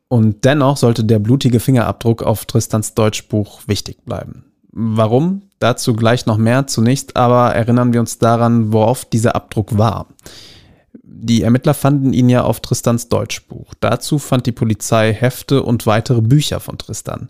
Und 0.09 0.47
dennoch 0.47 0.79
sollte 0.79 1.05
der 1.05 1.19
blutige 1.19 1.61
Fingerabdruck 1.61 2.23
auf 2.23 2.47
Tristans 2.47 2.95
Deutschbuch 2.95 3.61
wichtig 3.67 4.07
bleiben. 4.07 4.47
Warum? 4.71 5.43
Dazu 5.59 5.93
gleich 5.93 6.25
noch 6.25 6.39
mehr. 6.39 6.67
Zunächst 6.67 7.15
aber 7.15 7.55
erinnern 7.55 7.93
wir 7.93 8.01
uns 8.01 8.17
daran, 8.17 8.73
worauf 8.73 9.05
dieser 9.05 9.37
Abdruck 9.37 9.77
war. 9.77 10.07
Die 11.03 11.43
Ermittler 11.43 11.75
fanden 11.75 12.15
ihn 12.15 12.31
ja 12.31 12.43
auf 12.43 12.61
Tristans 12.61 13.11
Deutschbuch. 13.11 13.75
Dazu 13.81 14.19
fand 14.19 14.47
die 14.47 14.53
Polizei 14.53 15.13
Hefte 15.13 15.63
und 15.63 15.87
weitere 15.87 16.23
Bücher 16.23 16.59
von 16.59 16.79
Tristan. 16.79 17.29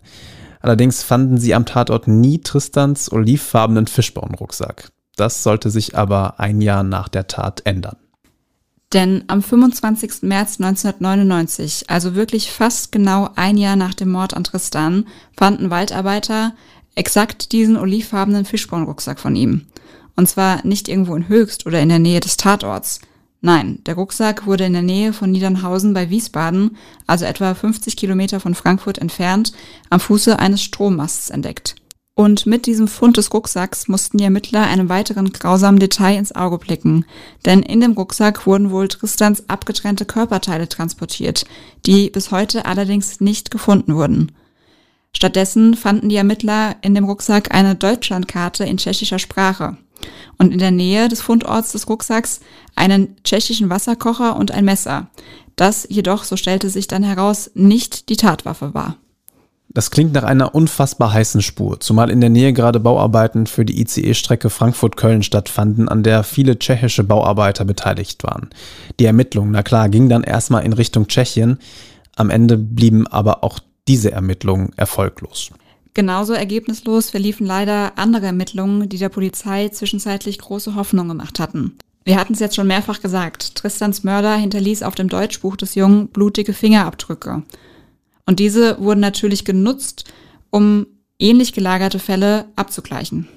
Allerdings 0.63 1.03
fanden 1.03 1.37
sie 1.37 1.53
am 1.53 1.65
Tatort 1.65 2.07
nie 2.07 2.39
Tristans 2.39 3.11
olivfarbenen 3.11 3.85
Fischbaumrucksack. 3.85 4.91
Das 5.17 5.43
sollte 5.43 5.69
sich 5.69 5.97
aber 5.97 6.39
ein 6.39 6.61
Jahr 6.61 6.83
nach 6.83 7.09
der 7.09 7.27
Tat 7.27 7.61
ändern. 7.65 7.97
Denn 8.93 9.25
am 9.27 9.43
25. 9.43 10.21
März 10.21 10.61
1999, 10.61 11.89
also 11.89 12.15
wirklich 12.15 12.49
fast 12.49 12.93
genau 12.93 13.29
ein 13.35 13.57
Jahr 13.57 13.75
nach 13.75 13.93
dem 13.93 14.09
Mord 14.11 14.33
an 14.33 14.45
Tristan, 14.45 15.05
fanden 15.35 15.69
Waldarbeiter 15.69 16.53
exakt 16.95 17.51
diesen 17.51 17.75
olivfarbenen 17.75 18.45
Fischbaumrucksack 18.45 19.19
von 19.19 19.35
ihm. 19.35 19.67
Und 20.15 20.29
zwar 20.29 20.65
nicht 20.65 20.87
irgendwo 20.87 21.15
in 21.15 21.27
Höchst 21.27 21.65
oder 21.65 21.81
in 21.81 21.89
der 21.89 21.99
Nähe 21.99 22.21
des 22.21 22.37
Tatorts, 22.37 23.01
Nein, 23.45 23.79
der 23.85 23.95
Rucksack 23.95 24.45
wurde 24.47 24.63
in 24.63 24.71
der 24.71 24.81
Nähe 24.81 25.11
von 25.11 25.29
Niedernhausen 25.29 25.93
bei 25.93 26.09
Wiesbaden, 26.09 26.77
also 27.07 27.25
etwa 27.25 27.53
50 27.53 27.97
Kilometer 27.97 28.39
von 28.39 28.55
Frankfurt 28.55 28.99
entfernt, 28.99 29.51
am 29.89 29.99
Fuße 29.99 30.39
eines 30.39 30.63
Strommasts 30.63 31.29
entdeckt. 31.29 31.75
Und 32.15 32.45
mit 32.45 32.67
diesem 32.67 32.87
Fund 32.87 33.17
des 33.17 33.33
Rucksacks 33.33 33.89
mussten 33.89 34.17
die 34.17 34.23
Ermittler 34.23 34.61
einem 34.61 34.87
weiteren 34.87 35.33
grausamen 35.33 35.81
Detail 35.81 36.17
ins 36.17 36.33
Auge 36.33 36.57
blicken. 36.57 37.03
Denn 37.45 37.63
in 37.63 37.81
dem 37.81 37.91
Rucksack 37.91 38.47
wurden 38.47 38.71
wohl 38.71 38.87
Tristans 38.87 39.49
abgetrennte 39.49 40.05
Körperteile 40.05 40.69
transportiert, 40.69 41.43
die 41.85 42.09
bis 42.11 42.31
heute 42.31 42.65
allerdings 42.65 43.19
nicht 43.19 43.51
gefunden 43.51 43.95
wurden. 43.95 44.31
Stattdessen 45.13 45.73
fanden 45.73 46.07
die 46.07 46.15
Ermittler 46.15 46.77
in 46.81 46.95
dem 46.95 47.03
Rucksack 47.03 47.53
eine 47.53 47.75
Deutschlandkarte 47.75 48.63
in 48.63 48.77
tschechischer 48.77 49.19
Sprache 49.19 49.75
und 50.37 50.51
in 50.51 50.59
der 50.59 50.71
Nähe 50.71 51.07
des 51.07 51.21
Fundorts 51.21 51.71
des 51.71 51.87
Rucksacks 51.87 52.39
einen 52.75 53.15
tschechischen 53.23 53.69
Wasserkocher 53.69 54.35
und 54.35 54.51
ein 54.51 54.65
Messer, 54.65 55.07
das 55.55 55.85
jedoch, 55.89 56.23
so 56.23 56.37
stellte 56.37 56.69
sich 56.69 56.87
dann 56.87 57.03
heraus, 57.03 57.51
nicht 57.53 58.09
die 58.09 58.17
Tatwaffe 58.17 58.73
war. 58.73 58.97
Das 59.69 59.89
klingt 59.89 60.13
nach 60.13 60.23
einer 60.23 60.53
unfassbar 60.53 61.13
heißen 61.13 61.41
Spur, 61.41 61.79
zumal 61.79 62.11
in 62.11 62.21
der 62.21 62.29
Nähe 62.29 62.53
gerade 62.53 62.79
Bauarbeiten 62.79 63.47
für 63.47 63.65
die 63.65 63.81
ICE-Strecke 63.81 64.51
Frankfurt-Köln 64.51 65.23
stattfanden, 65.23 65.89
an 65.89 66.03
der 66.03 66.23
viele 66.23 66.59
tschechische 66.59 67.03
Bauarbeiter 67.03 67.65
beteiligt 67.65 68.23
waren. 68.23 68.49
Die 68.99 69.05
Ermittlungen, 69.05 69.51
na 69.51 69.63
klar, 69.63 69.89
gingen 69.89 70.09
dann 70.09 70.23
erstmal 70.23 70.63
in 70.63 70.73
Richtung 70.73 71.07
Tschechien, 71.07 71.57
am 72.15 72.29
Ende 72.29 72.57
blieben 72.57 73.07
aber 73.07 73.43
auch 73.43 73.59
diese 73.87 74.11
Ermittlungen 74.11 74.71
erfolglos. 74.75 75.49
Genauso 75.93 76.33
ergebnislos 76.33 77.11
verliefen 77.11 77.45
leider 77.45 77.97
andere 77.97 78.27
Ermittlungen, 78.27 78.89
die 78.89 78.97
der 78.97 79.09
Polizei 79.09 79.69
zwischenzeitlich 79.69 80.39
große 80.39 80.75
Hoffnung 80.75 81.07
gemacht 81.07 81.39
hatten. 81.39 81.77
Wir 82.03 82.19
hatten 82.19 82.33
es 82.33 82.39
jetzt 82.39 82.55
schon 82.55 82.67
mehrfach 82.67 83.01
gesagt, 83.01 83.55
Tristans 83.55 84.03
Mörder 84.03 84.35
hinterließ 84.35 84.83
auf 84.83 84.95
dem 84.95 85.07
Deutschbuch 85.07 85.55
des 85.55 85.75
Jungen 85.75 86.07
blutige 86.07 86.53
Fingerabdrücke. 86.53 87.43
Und 88.25 88.39
diese 88.39 88.79
wurden 88.79 88.99
natürlich 88.99 89.45
genutzt, 89.45 90.05
um 90.49 90.87
ähnlich 91.19 91.53
gelagerte 91.53 91.99
Fälle 91.99 92.45
abzugleichen. 92.55 93.27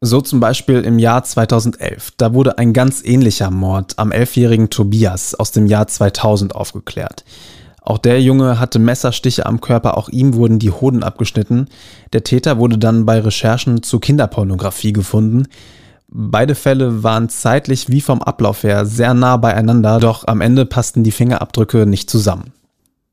So 0.00 0.20
zum 0.20 0.40
Beispiel 0.40 0.80
im 0.80 0.98
Jahr 0.98 1.22
2011. 1.22 2.12
Da 2.16 2.34
wurde 2.34 2.58
ein 2.58 2.72
ganz 2.72 3.02
ähnlicher 3.04 3.50
Mord 3.50 3.98
am 3.98 4.10
elfjährigen 4.10 4.68
Tobias 4.68 5.34
aus 5.34 5.52
dem 5.52 5.66
Jahr 5.66 5.86
2000 5.86 6.54
aufgeklärt. 6.54 7.24
Auch 7.84 7.98
der 7.98 8.22
Junge 8.22 8.60
hatte 8.60 8.78
Messerstiche 8.78 9.44
am 9.44 9.60
Körper, 9.60 9.96
auch 9.98 10.08
ihm 10.08 10.34
wurden 10.34 10.60
die 10.60 10.70
Hoden 10.70 11.02
abgeschnitten. 11.02 11.66
Der 12.12 12.22
Täter 12.22 12.58
wurde 12.58 12.78
dann 12.78 13.04
bei 13.06 13.18
Recherchen 13.18 13.82
zu 13.82 13.98
Kinderpornografie 13.98 14.92
gefunden. 14.92 15.48
Beide 16.06 16.54
Fälle 16.54 17.02
waren 17.02 17.28
zeitlich 17.28 17.88
wie 17.88 18.00
vom 18.00 18.22
Ablauf 18.22 18.62
her 18.62 18.86
sehr 18.86 19.14
nah 19.14 19.36
beieinander, 19.36 19.98
doch 19.98 20.26
am 20.28 20.40
Ende 20.40 20.64
passten 20.64 21.02
die 21.02 21.10
Fingerabdrücke 21.10 21.86
nicht 21.86 22.08
zusammen. 22.08 22.52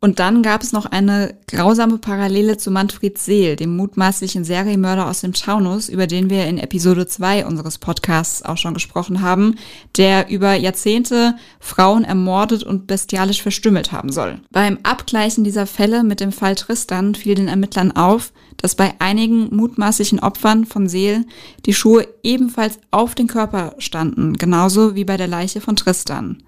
Und 0.01 0.19
dann 0.19 0.43
gab 0.43 0.63
es 0.63 0.71
noch 0.71 0.85
eine 0.85 1.35
grausame 1.47 1.97
Parallele 1.97 2.55
zu 2.55 2.71
Manfred 2.71 3.17
Seel, 3.17 3.57
dem 3.57 3.75
mutmaßlichen 3.75 4.45
Serienmörder 4.45 5.09
aus 5.09 5.19
dem 5.19 5.33
Taunus, 5.33 5.89
über 5.89 6.07
den 6.07 6.29
wir 6.29 6.45
in 6.45 6.57
Episode 6.57 7.05
2 7.05 7.45
unseres 7.45 7.79
Podcasts 7.79 8.41
auch 8.41 8.55
schon 8.55 8.73
gesprochen 8.73 9.21
haben, 9.21 9.55
der 9.97 10.29
über 10.29 10.53
Jahrzehnte 10.53 11.35
Frauen 11.59 12.05
ermordet 12.05 12.63
und 12.63 12.88
bestialisch 12.88 13.41
verstümmelt 13.41 13.91
haben 13.91 14.09
soll. 14.09 14.39
Beim 14.51 14.77
Abgleichen 14.83 15.43
dieser 15.43 15.67
Fälle 15.67 16.05
mit 16.05 16.21
dem 16.21 16.31
Fall 16.31 16.55
Tristan 16.55 17.13
fiel 17.13 17.35
den 17.35 17.49
Ermittlern 17.49 17.91
auf, 17.91 18.31
dass 18.55 18.75
bei 18.75 18.93
einigen 18.99 19.53
mutmaßlichen 19.53 20.21
Opfern 20.21 20.65
von 20.65 20.88
Seel 20.88 21.25
die 21.65 21.73
Schuhe 21.73 22.07
ebenfalls 22.23 22.79
auf 22.91 23.15
den 23.15 23.27
Körper 23.27 23.75
standen, 23.79 24.38
genauso 24.38 24.95
wie 24.95 25.03
bei 25.03 25.17
der 25.17 25.27
Leiche 25.27 25.59
von 25.59 25.75
Tristan. 25.75 26.41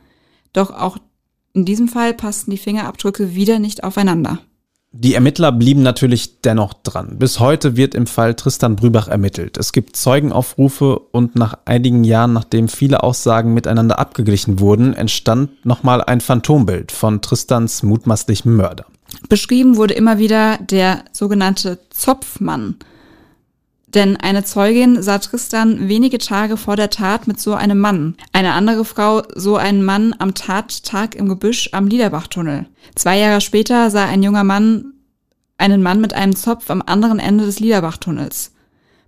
Doch 0.53 0.71
auch 0.71 0.97
in 1.53 1.65
diesem 1.65 1.87
Fall 1.87 2.13
passten 2.13 2.51
die 2.51 2.57
Fingerabdrücke 2.57 3.35
wieder 3.35 3.59
nicht 3.59 3.83
aufeinander. 3.83 4.39
Die 4.93 5.13
Ermittler 5.13 5.53
blieben 5.53 5.83
natürlich 5.83 6.41
dennoch 6.41 6.73
dran. 6.73 7.17
Bis 7.17 7.39
heute 7.39 7.77
wird 7.77 7.95
im 7.95 8.07
Fall 8.07 8.35
Tristan 8.35 8.75
Brübach 8.75 9.07
ermittelt. 9.07 9.57
Es 9.57 9.71
gibt 9.71 9.95
Zeugenaufrufe 9.95 10.99
und 10.99 11.37
nach 11.37 11.59
einigen 11.63 12.03
Jahren, 12.03 12.33
nachdem 12.33 12.67
viele 12.67 13.01
Aussagen 13.01 13.53
miteinander 13.53 13.99
abgeglichen 13.99 14.59
wurden, 14.59 14.93
entstand 14.93 15.65
nochmal 15.65 16.03
ein 16.03 16.19
Phantombild 16.19 16.91
von 16.91 17.21
Tristans 17.21 17.83
mutmaßlichem 17.83 18.53
Mörder. 18.53 18.85
Beschrieben 19.29 19.77
wurde 19.77 19.93
immer 19.93 20.19
wieder 20.19 20.57
der 20.57 21.05
sogenannte 21.13 21.79
Zopfmann, 21.89 22.75
denn 23.93 24.17
eine 24.17 24.43
Zeugin 24.43 25.01
sah 25.01 25.19
Tristan 25.19 25.89
wenige 25.89 26.17
Tage 26.17 26.57
vor 26.57 26.75
der 26.75 26.89
Tat 26.89 27.27
mit 27.27 27.39
so 27.39 27.53
einem 27.53 27.79
Mann. 27.79 28.15
Eine 28.31 28.53
andere 28.53 28.85
Frau 28.85 29.23
so 29.35 29.57
einen 29.57 29.83
Mann 29.83 30.15
am 30.17 30.33
Tattag 30.33 31.15
im 31.15 31.27
Gebüsch 31.27 31.69
am 31.73 31.87
Liederbachtunnel. 31.87 32.67
Zwei 32.95 33.17
Jahre 33.17 33.41
später 33.41 33.89
sah 33.89 34.05
ein 34.05 34.23
junger 34.23 34.43
Mann 34.43 34.93
einen 35.57 35.83
Mann 35.83 36.01
mit 36.01 36.13
einem 36.13 36.35
Zopf 36.35 36.69
am 36.69 36.81
anderen 36.85 37.19
Ende 37.19 37.45
des 37.45 37.59
Liederbachtunnels. 37.59 38.51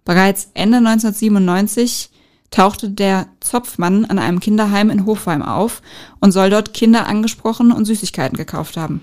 Bereits 0.05 0.51
Ende 0.53 0.77
1997 0.77 2.11
tauchte 2.51 2.89
der 2.89 3.27
Zopfmann 3.39 4.05
an 4.05 4.19
einem 4.19 4.39
Kinderheim 4.39 4.89
in 4.89 5.05
Hofheim 5.05 5.41
auf 5.41 5.81
und 6.19 6.31
soll 6.31 6.49
dort 6.51 6.73
Kinder 6.73 7.07
angesprochen 7.07 7.71
und 7.71 7.85
Süßigkeiten 7.85 8.37
gekauft 8.37 8.77
haben. 8.77 9.01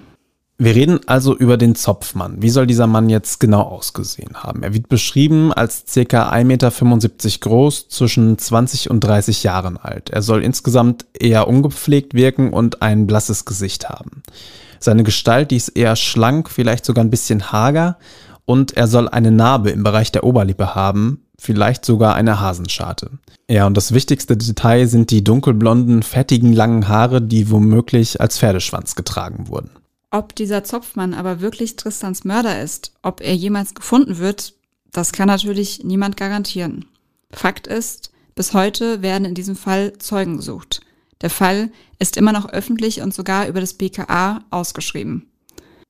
Wir 0.62 0.74
reden 0.74 1.00
also 1.06 1.34
über 1.34 1.56
den 1.56 1.74
Zopfmann. 1.74 2.42
Wie 2.42 2.50
soll 2.50 2.66
dieser 2.66 2.86
Mann 2.86 3.08
jetzt 3.08 3.40
genau 3.40 3.62
ausgesehen 3.62 4.34
haben? 4.34 4.62
Er 4.62 4.74
wird 4.74 4.90
beschrieben 4.90 5.54
als 5.54 5.84
ca. 5.86 6.30
1,75 6.30 6.44
Meter 6.44 6.70
groß, 7.40 7.88
zwischen 7.88 8.36
20 8.36 8.90
und 8.90 9.00
30 9.00 9.42
Jahren 9.42 9.78
alt. 9.78 10.10
Er 10.10 10.20
soll 10.20 10.44
insgesamt 10.44 11.06
eher 11.18 11.48
ungepflegt 11.48 12.12
wirken 12.12 12.52
und 12.52 12.82
ein 12.82 13.06
blasses 13.06 13.46
Gesicht 13.46 13.88
haben. 13.88 14.22
Seine 14.78 15.02
Gestalt, 15.02 15.50
die 15.50 15.56
ist 15.56 15.70
eher 15.70 15.96
schlank, 15.96 16.50
vielleicht 16.50 16.84
sogar 16.84 17.02
ein 17.02 17.10
bisschen 17.10 17.52
hager 17.52 17.96
und 18.44 18.76
er 18.76 18.86
soll 18.86 19.08
eine 19.08 19.30
Narbe 19.30 19.70
im 19.70 19.82
Bereich 19.82 20.12
der 20.12 20.24
Oberlippe 20.24 20.74
haben, 20.74 21.22
vielleicht 21.38 21.86
sogar 21.86 22.16
eine 22.16 22.38
Hasenscharte. 22.38 23.12
Ja, 23.48 23.66
und 23.66 23.78
das 23.78 23.92
wichtigste 23.92 24.36
Detail 24.36 24.86
sind 24.88 25.10
die 25.10 25.24
dunkelblonden, 25.24 26.02
fettigen, 26.02 26.52
langen 26.52 26.86
Haare, 26.86 27.22
die 27.22 27.50
womöglich 27.50 28.20
als 28.20 28.38
Pferdeschwanz 28.38 28.94
getragen 28.94 29.48
wurden. 29.48 29.70
Ob 30.10 30.34
dieser 30.34 30.64
Zopfmann 30.64 31.14
aber 31.14 31.40
wirklich 31.40 31.76
Tristans 31.76 32.24
Mörder 32.24 32.60
ist, 32.60 32.92
ob 33.02 33.20
er 33.20 33.34
jemals 33.34 33.74
gefunden 33.74 34.18
wird, 34.18 34.54
das 34.90 35.12
kann 35.12 35.28
natürlich 35.28 35.84
niemand 35.84 36.16
garantieren. 36.16 36.86
Fakt 37.30 37.68
ist, 37.68 38.10
bis 38.34 38.52
heute 38.52 39.02
werden 39.02 39.24
in 39.24 39.34
diesem 39.34 39.54
Fall 39.54 39.92
Zeugen 39.98 40.36
gesucht. 40.36 40.80
Der 41.20 41.30
Fall 41.30 41.70
ist 41.98 42.16
immer 42.16 42.32
noch 42.32 42.48
öffentlich 42.48 43.02
und 43.02 43.14
sogar 43.14 43.46
über 43.46 43.60
das 43.60 43.74
BKA 43.74 44.42
ausgeschrieben. 44.50 45.30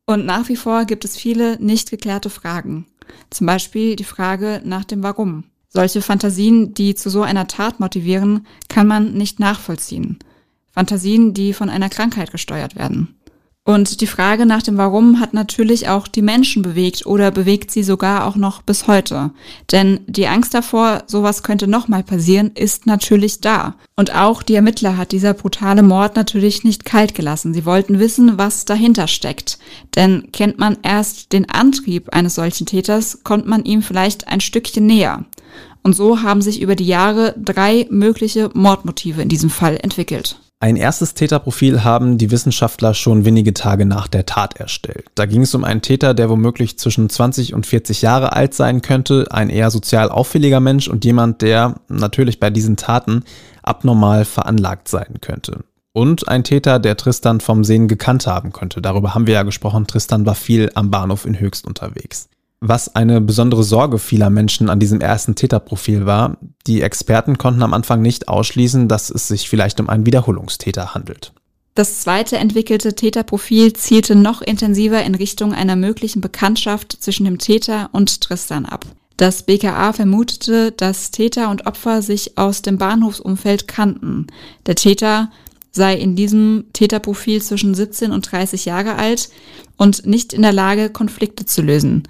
Und 0.04 0.26
nach 0.26 0.48
wie 0.48 0.56
vor 0.56 0.84
gibt 0.84 1.04
es 1.04 1.16
viele 1.16 1.62
nicht 1.62 1.90
geklärte 1.90 2.30
Fragen. 2.30 2.86
Zum 3.30 3.46
Beispiel 3.46 3.96
die 3.96 4.04
Frage 4.04 4.60
nach 4.64 4.84
dem 4.84 5.02
Warum. 5.02 5.44
Solche 5.68 6.02
Fantasien, 6.02 6.74
die 6.74 6.96
zu 6.96 7.10
so 7.10 7.22
einer 7.22 7.46
Tat 7.46 7.78
motivieren, 7.78 8.46
kann 8.68 8.88
man 8.88 9.12
nicht 9.12 9.38
nachvollziehen. 9.38 10.18
Fantasien, 10.72 11.32
die 11.32 11.52
von 11.52 11.70
einer 11.70 11.88
Krankheit 11.88 12.32
gesteuert 12.32 12.74
werden. 12.74 13.19
Und 13.70 14.00
die 14.00 14.08
Frage 14.08 14.46
nach 14.46 14.64
dem 14.64 14.78
Warum 14.78 15.20
hat 15.20 15.32
natürlich 15.32 15.88
auch 15.88 16.08
die 16.08 16.22
Menschen 16.22 16.62
bewegt 16.62 17.06
oder 17.06 17.30
bewegt 17.30 17.70
sie 17.70 17.84
sogar 17.84 18.26
auch 18.26 18.34
noch 18.34 18.62
bis 18.62 18.88
heute. 18.88 19.30
Denn 19.70 20.00
die 20.08 20.26
Angst 20.26 20.54
davor, 20.54 21.04
sowas 21.06 21.44
könnte 21.44 21.68
nochmal 21.68 22.02
passieren, 22.02 22.50
ist 22.56 22.86
natürlich 22.86 23.40
da. 23.40 23.76
Und 23.94 24.12
auch 24.12 24.42
die 24.42 24.56
Ermittler 24.56 24.96
hat 24.96 25.12
dieser 25.12 25.34
brutale 25.34 25.84
Mord 25.84 26.16
natürlich 26.16 26.64
nicht 26.64 26.84
kalt 26.84 27.14
gelassen. 27.14 27.54
Sie 27.54 27.64
wollten 27.64 28.00
wissen, 28.00 28.38
was 28.38 28.64
dahinter 28.64 29.06
steckt. 29.06 29.60
Denn 29.94 30.32
kennt 30.32 30.58
man 30.58 30.76
erst 30.82 31.32
den 31.32 31.48
Antrieb 31.48 32.12
eines 32.12 32.34
solchen 32.34 32.66
Täters, 32.66 33.20
kommt 33.22 33.46
man 33.46 33.64
ihm 33.64 33.82
vielleicht 33.82 34.26
ein 34.26 34.40
Stückchen 34.40 34.86
näher. 34.86 35.26
Und 35.84 35.94
so 35.94 36.22
haben 36.22 36.42
sich 36.42 36.60
über 36.60 36.74
die 36.74 36.86
Jahre 36.88 37.36
drei 37.38 37.86
mögliche 37.88 38.50
Mordmotive 38.52 39.22
in 39.22 39.28
diesem 39.28 39.48
Fall 39.48 39.78
entwickelt. 39.80 40.40
Ein 40.62 40.76
erstes 40.76 41.14
Täterprofil 41.14 41.84
haben 41.84 42.18
die 42.18 42.30
Wissenschaftler 42.30 42.92
schon 42.92 43.24
wenige 43.24 43.54
Tage 43.54 43.86
nach 43.86 44.08
der 44.08 44.26
Tat 44.26 44.60
erstellt. 44.60 45.06
Da 45.14 45.24
ging 45.24 45.40
es 45.40 45.54
um 45.54 45.64
einen 45.64 45.80
Täter, 45.80 46.12
der 46.12 46.28
womöglich 46.28 46.78
zwischen 46.78 47.08
20 47.08 47.54
und 47.54 47.64
40 47.64 48.02
Jahre 48.02 48.34
alt 48.34 48.52
sein 48.52 48.82
könnte, 48.82 49.26
ein 49.30 49.48
eher 49.48 49.70
sozial 49.70 50.10
auffälliger 50.10 50.60
Mensch 50.60 50.86
und 50.86 51.06
jemand, 51.06 51.40
der 51.40 51.76
natürlich 51.88 52.40
bei 52.40 52.50
diesen 52.50 52.76
Taten 52.76 53.24
abnormal 53.62 54.26
veranlagt 54.26 54.88
sein 54.88 55.14
könnte. 55.22 55.64
Und 55.94 56.28
ein 56.28 56.44
Täter, 56.44 56.78
der 56.78 56.98
Tristan 56.98 57.40
vom 57.40 57.64
Sehen 57.64 57.88
gekannt 57.88 58.26
haben 58.26 58.52
könnte. 58.52 58.82
Darüber 58.82 59.14
haben 59.14 59.26
wir 59.26 59.34
ja 59.34 59.44
gesprochen. 59.44 59.86
Tristan 59.86 60.26
war 60.26 60.34
viel 60.34 60.70
am 60.74 60.90
Bahnhof 60.90 61.24
in 61.24 61.40
Höchst 61.40 61.66
unterwegs. 61.66 62.28
Was 62.62 62.94
eine 62.94 63.22
besondere 63.22 63.64
Sorge 63.64 63.98
vieler 63.98 64.28
Menschen 64.28 64.68
an 64.68 64.78
diesem 64.78 65.00
ersten 65.00 65.34
Täterprofil 65.34 66.04
war, 66.04 66.36
die 66.66 66.82
Experten 66.82 67.38
konnten 67.38 67.62
am 67.62 67.72
Anfang 67.72 68.02
nicht 68.02 68.28
ausschließen, 68.28 68.86
dass 68.86 69.08
es 69.08 69.28
sich 69.28 69.48
vielleicht 69.48 69.80
um 69.80 69.88
einen 69.88 70.04
Wiederholungstäter 70.04 70.92
handelt. 70.92 71.32
Das 71.74 72.00
zweite 72.00 72.36
entwickelte 72.36 72.94
Täterprofil 72.94 73.72
zielte 73.72 74.14
noch 74.14 74.42
intensiver 74.42 75.02
in 75.02 75.14
Richtung 75.14 75.54
einer 75.54 75.76
möglichen 75.76 76.20
Bekanntschaft 76.20 76.98
zwischen 77.00 77.24
dem 77.24 77.38
Täter 77.38 77.88
und 77.92 78.20
Tristan 78.20 78.66
ab. 78.66 78.84
Das 79.16 79.44
BKA 79.44 79.94
vermutete, 79.94 80.72
dass 80.72 81.10
Täter 81.10 81.50
und 81.50 81.66
Opfer 81.66 82.02
sich 82.02 82.36
aus 82.36 82.60
dem 82.60 82.76
Bahnhofsumfeld 82.76 83.68
kannten. 83.68 84.26
Der 84.66 84.74
Täter 84.74 85.30
sei 85.72 85.94
in 85.94 86.16
diesem 86.16 86.64
Täterprofil 86.74 87.40
zwischen 87.40 87.74
17 87.74 88.12
und 88.12 88.30
30 88.30 88.66
Jahre 88.66 88.96
alt 88.96 89.30
und 89.78 90.04
nicht 90.04 90.34
in 90.34 90.42
der 90.42 90.52
Lage, 90.52 90.90
Konflikte 90.90 91.46
zu 91.46 91.62
lösen. 91.62 92.02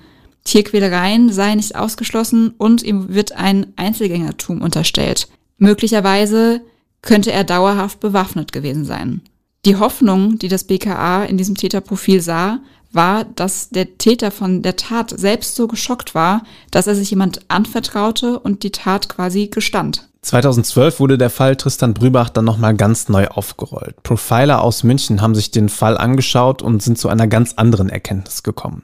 Tierquälereien 0.44 1.32
seien 1.32 1.56
nicht 1.56 1.76
ausgeschlossen 1.76 2.54
und 2.56 2.82
ihm 2.82 3.14
wird 3.14 3.32
ein 3.32 3.72
Einzelgängertum 3.76 4.62
unterstellt. 4.62 5.28
Möglicherweise 5.58 6.60
könnte 7.02 7.32
er 7.32 7.44
dauerhaft 7.44 8.00
bewaffnet 8.00 8.52
gewesen 8.52 8.84
sein. 8.84 9.22
Die 9.66 9.76
Hoffnung, 9.76 10.38
die 10.38 10.48
das 10.48 10.64
BKA 10.64 11.24
in 11.24 11.36
diesem 11.36 11.54
Täterprofil 11.54 12.22
sah, 12.22 12.60
war, 12.92 13.24
dass 13.24 13.70
der 13.70 13.98
Täter 13.98 14.30
von 14.30 14.62
der 14.62 14.76
Tat 14.76 15.12
selbst 15.16 15.54
so 15.54 15.68
geschockt 15.68 16.14
war, 16.14 16.42
dass 16.70 16.86
er 16.86 16.94
sich 16.94 17.10
jemand 17.10 17.40
anvertraute 17.48 18.38
und 18.38 18.62
die 18.62 18.72
Tat 18.72 19.08
quasi 19.08 19.48
gestand. 19.48 20.08
2012 20.22 21.00
wurde 21.00 21.16
der 21.16 21.30
Fall 21.30 21.56
Tristan 21.56 21.94
Brübach 21.94 22.28
dann 22.28 22.44
nochmal 22.44 22.74
ganz 22.74 23.08
neu 23.08 23.28
aufgerollt. 23.28 24.02
Profiler 24.02 24.62
aus 24.62 24.82
München 24.82 25.22
haben 25.22 25.34
sich 25.34 25.50
den 25.50 25.68
Fall 25.68 25.96
angeschaut 25.96 26.62
und 26.62 26.82
sind 26.82 26.98
zu 26.98 27.08
einer 27.08 27.26
ganz 27.26 27.54
anderen 27.54 27.88
Erkenntnis 27.88 28.42
gekommen. 28.42 28.82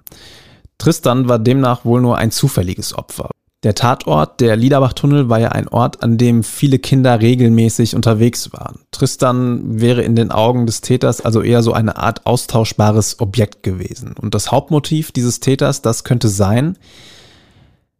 Tristan 0.79 1.29
war 1.29 1.39
demnach 1.39 1.85
wohl 1.85 2.01
nur 2.01 2.19
ein 2.19 2.31
zufälliges 2.31 2.97
Opfer. 2.97 3.31
Der 3.63 3.75
Tatort, 3.75 4.41
der 4.41 4.55
Liederbach-Tunnel, 4.55 5.29
war 5.29 5.41
ja 5.41 5.49
ein 5.49 5.67
Ort, 5.67 6.03
an 6.03 6.19
dem 6.19 6.45
viele 6.45 6.79
Kinder 6.79 7.21
regelmäßig 7.21 7.97
unterwegs 7.97 8.53
waren. 8.53 8.81
Tristan 8.93 9.81
wäre 9.81 10.03
in 10.03 10.15
den 10.15 10.31
Augen 10.31 10.67
des 10.67 10.83
Täters 10.83 11.21
also 11.21 11.43
eher 11.43 11.63
so 11.63 11.73
eine 11.73 11.97
Art 11.97 12.27
austauschbares 12.27 13.19
Objekt 13.19 13.63
gewesen. 13.63 14.15
Und 14.21 14.35
das 14.35 14.53
Hauptmotiv 14.53 15.11
dieses 15.11 15.41
Täters, 15.41 15.83
das 15.83 16.05
könnte 16.05 16.29
sein, 16.29 16.77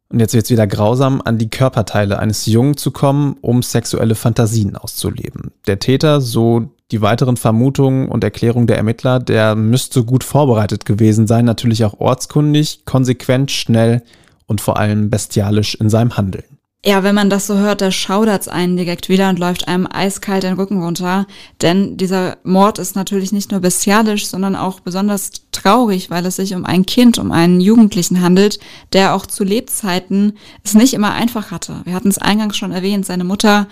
und 0.09 0.21
jetzt 0.21 0.35
wird 0.35 0.45
es 0.45 0.51
wieder 0.51 0.67
grausam, 0.67 1.21
an 1.25 1.39
die 1.39 1.51
Körperteile 1.51 2.19
eines 2.19 2.47
Jungen 2.47 2.77
zu 2.77 2.93
kommen, 2.93 3.37
um 3.41 3.63
sexuelle 3.63 4.15
Fantasien 4.15 4.77
auszuleben. 4.77 5.51
Der 5.67 5.81
Täter, 5.81 6.21
so 6.21 6.71
die 6.93 7.03
weiteren 7.03 7.37
Vermutungen 7.37 8.09
und 8.09 8.23
Erklärungen 8.23 8.67
der 8.67 8.77
Ermittler, 8.77 9.19
der 9.19 9.55
müsste 9.57 10.05
gut 10.05 10.25
vorbereitet 10.25 10.85
gewesen 10.85 11.27
sein, 11.27 11.45
natürlich 11.45 11.85
auch 11.85 11.99
ortskundig, 11.99 12.85
konsequent, 12.85 13.51
schnell 13.51 14.03
und 14.47 14.61
vor 14.61 14.79
allem 14.79 15.11
bestialisch 15.11 15.75
in 15.75 15.91
seinem 15.91 16.17
Handeln. 16.17 16.45
Ja, 16.85 17.03
wenn 17.03 17.17
man 17.17 17.31
das 17.31 17.49
so 17.49 17.57
hört, 17.57 17.81
da 17.81 17.91
schaudert's 17.91 18.47
einen 18.47 18.77
direkt 18.77 19.09
wieder 19.09 19.29
und 19.29 19.41
läuft 19.41 19.67
einem 19.67 19.89
eiskalt 19.91 20.45
den 20.45 20.55
Rücken 20.55 20.81
runter. 20.81 21.27
Denn 21.61 21.97
dieser 21.97 22.37
Mord 22.45 22.79
ist 22.79 22.95
natürlich 22.95 23.33
nicht 23.33 23.51
nur 23.51 23.59
bestialisch, 23.59 24.29
sondern 24.29 24.55
auch 24.55 24.79
besonders 24.79 25.33
traurig, 25.51 26.11
weil 26.11 26.25
es 26.27 26.37
sich 26.37 26.55
um 26.55 26.65
ein 26.65 26.87
Kind, 26.87 27.19
um 27.19 27.33
einen 27.33 27.61
Jugendlichen 27.61 28.21
handelt, 28.21 28.61
der 28.93 29.17
auch 29.17 29.27
zu 29.27 29.43
Lebzeiten 29.43 30.35
es 30.63 30.75
nicht 30.75 30.95
immer 30.95 31.13
einfach 31.13 31.51
hatte. 31.51 31.81
Wir 31.83 31.95
hatten 31.95 32.07
es 32.09 32.19
eingangs 32.19 32.57
schon 32.57 32.71
erwähnt, 32.71 33.05
seine 33.05 33.25
Mutter 33.25 33.67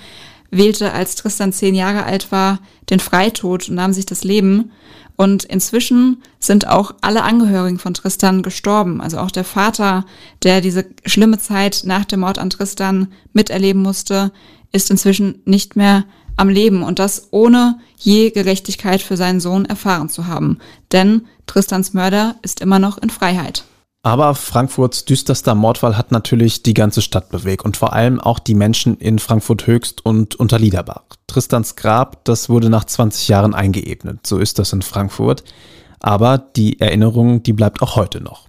wählte, 0.57 0.93
als 0.93 1.15
Tristan 1.17 1.53
zehn 1.53 1.75
Jahre 1.75 2.05
alt 2.05 2.33
war, 2.33 2.61
den 2.91 3.01
Freitod 3.01 3.69
und 3.69 3.75
nahm 3.75 3.93
sich 3.93 4.07
das 4.07 4.25
Leben. 4.25 4.71
Und 5.17 5.45
inzwischen 5.45 6.23
sind 6.41 6.67
auch 6.67 6.95
alle 7.01 7.23
Angehörigen 7.23 7.79
von 7.79 7.95
Tristan 7.95 8.43
gestorben. 8.43 9.01
Also 9.01 9.19
auch 9.19 9.31
der 9.31 9.45
Vater, 9.45 10.05
der 10.43 10.61
diese 10.61 10.87
schlimme 11.05 11.39
Zeit 11.39 11.83
nach 11.85 12.05
dem 12.05 12.21
Mord 12.21 12.39
an 12.39 12.51
Tristan 12.51 13.09
miterleben 13.33 13.83
musste, 13.83 14.33
ist 14.73 14.91
inzwischen 14.91 15.41
nicht 15.45 15.77
mehr 15.77 16.05
am 16.37 16.49
Leben 16.49 16.83
und 16.83 16.99
das 16.99 17.29
ohne 17.31 17.79
je 17.97 18.31
Gerechtigkeit 18.31 19.03
für 19.03 19.17
seinen 19.17 19.39
Sohn 19.39 19.67
erfahren 19.67 20.09
zu 20.09 20.27
haben. 20.27 20.59
Denn 20.91 21.27
Tristans 21.47 21.95
Mörder 21.95 22.35
ist 22.43 22.61
immer 22.61 22.81
noch 22.81 22.99
in 22.99 23.11
Freiheit. 23.11 23.65
Aber 24.05 24.35
Frankfurts 24.35 25.07
düsterster 25.07 25.55
Mordfall 25.55 25.97
hat 25.97 26.13
natürlich 26.13 26.63
die 26.63 26.75
ganze 26.75 27.01
Stadt 27.01 27.31
bewegt 27.31 27.65
und 27.65 27.79
vor 27.79 27.95
allem 27.95 28.21
auch 28.21 28.39
die 28.39 28.55
Menschen 28.55 28.99
in 28.99 29.19
Frankfurt 29.19 29.67
Höchst 29.67 30.05
und 30.05 30.35
Unterliederbach. 30.35 31.05
Tristans 31.27 31.75
Grab, 31.75 32.23
das 32.25 32.51
wurde 32.51 32.69
nach 32.69 32.85
20 32.85 33.29
Jahren 33.29 33.55
eingeebnet. 33.55 34.27
So 34.27 34.39
ist 34.39 34.59
das 34.59 34.75
in 34.75 34.83
Frankfurt. 34.83 35.43
Aber 36.01 36.37
die 36.37 36.81
Erinnerung, 36.81 37.43
die 37.43 37.55
bleibt 37.55 37.81
auch 37.81 37.97
heute 37.97 38.21
noch. 38.21 38.47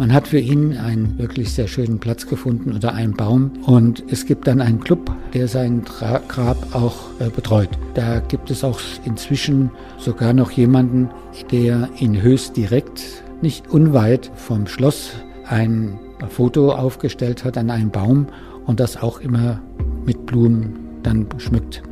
Man 0.00 0.14
hat 0.14 0.28
für 0.28 0.38
ihn 0.38 0.78
einen 0.78 1.18
wirklich 1.18 1.52
sehr 1.52 1.68
schönen 1.68 1.98
Platz 1.98 2.26
gefunden 2.26 2.72
unter 2.72 2.94
einem 2.94 3.12
Baum 3.12 3.50
und 3.66 4.02
es 4.08 4.24
gibt 4.24 4.46
dann 4.46 4.62
einen 4.62 4.80
Club, 4.80 5.14
der 5.34 5.46
sein 5.46 5.84
Grab 5.84 6.74
auch 6.74 6.96
äh, 7.20 7.28
betreut. 7.28 7.68
Da 7.92 8.20
gibt 8.20 8.50
es 8.50 8.64
auch 8.64 8.80
inzwischen 9.04 9.70
sogar 9.98 10.32
noch 10.32 10.52
jemanden, 10.52 11.10
der 11.52 11.90
in 11.98 12.22
Höchst 12.22 12.56
direkt, 12.56 13.02
nicht 13.42 13.68
unweit 13.68 14.32
vom 14.36 14.66
Schloss, 14.66 15.10
ein 15.46 15.98
Foto 16.30 16.72
aufgestellt 16.72 17.44
hat 17.44 17.58
an 17.58 17.68
einem 17.68 17.90
Baum 17.90 18.28
und 18.64 18.80
das 18.80 18.96
auch 18.96 19.20
immer 19.20 19.60
mit 20.06 20.24
Blumen 20.24 20.78
dann 21.02 21.26
schmückt. 21.36 21.82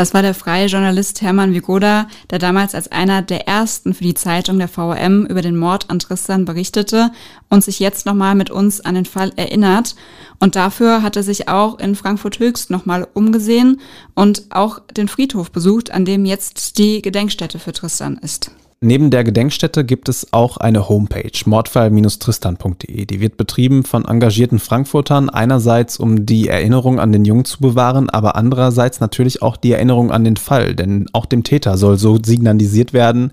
Das 0.00 0.14
war 0.14 0.22
der 0.22 0.32
freie 0.32 0.64
Journalist 0.64 1.20
Hermann 1.20 1.52
Vigoda, 1.52 2.08
der 2.30 2.38
damals 2.38 2.74
als 2.74 2.90
einer 2.90 3.20
der 3.20 3.46
ersten 3.46 3.92
für 3.92 4.02
die 4.02 4.14
Zeitung 4.14 4.58
der 4.58 4.66
VRM 4.66 5.26
über 5.26 5.42
den 5.42 5.58
Mord 5.58 5.90
an 5.90 5.98
Tristan 5.98 6.46
berichtete 6.46 7.12
und 7.50 7.62
sich 7.62 7.80
jetzt 7.80 8.06
nochmal 8.06 8.34
mit 8.34 8.48
uns 8.48 8.80
an 8.80 8.94
den 8.94 9.04
Fall 9.04 9.30
erinnert. 9.36 9.96
Und 10.38 10.56
dafür 10.56 11.02
hat 11.02 11.16
er 11.16 11.22
sich 11.22 11.50
auch 11.50 11.78
in 11.78 11.96
Frankfurt 11.96 12.38
Höchst 12.38 12.70
nochmal 12.70 13.06
umgesehen 13.12 13.78
und 14.14 14.44
auch 14.48 14.78
den 14.90 15.06
Friedhof 15.06 15.50
besucht, 15.50 15.90
an 15.90 16.06
dem 16.06 16.24
jetzt 16.24 16.78
die 16.78 17.02
Gedenkstätte 17.02 17.58
für 17.58 17.74
Tristan 17.74 18.16
ist. 18.16 18.52
Neben 18.82 19.10
der 19.10 19.24
Gedenkstätte 19.24 19.84
gibt 19.84 20.08
es 20.08 20.32
auch 20.32 20.56
eine 20.56 20.88
Homepage, 20.88 21.30
mordfall-tristan.de. 21.44 23.04
Die 23.04 23.20
wird 23.20 23.36
betrieben 23.36 23.84
von 23.84 24.06
engagierten 24.06 24.58
Frankfurtern, 24.58 25.28
einerseits 25.28 25.98
um 25.98 26.24
die 26.24 26.48
Erinnerung 26.48 26.98
an 26.98 27.12
den 27.12 27.26
Jungen 27.26 27.44
zu 27.44 27.60
bewahren, 27.60 28.08
aber 28.08 28.36
andererseits 28.36 28.98
natürlich 28.98 29.42
auch 29.42 29.58
die 29.58 29.72
Erinnerung 29.72 30.10
an 30.10 30.24
den 30.24 30.38
Fall, 30.38 30.74
denn 30.74 31.10
auch 31.12 31.26
dem 31.26 31.44
Täter 31.44 31.76
soll 31.76 31.98
so 31.98 32.16
signalisiert 32.24 32.94
werden, 32.94 33.32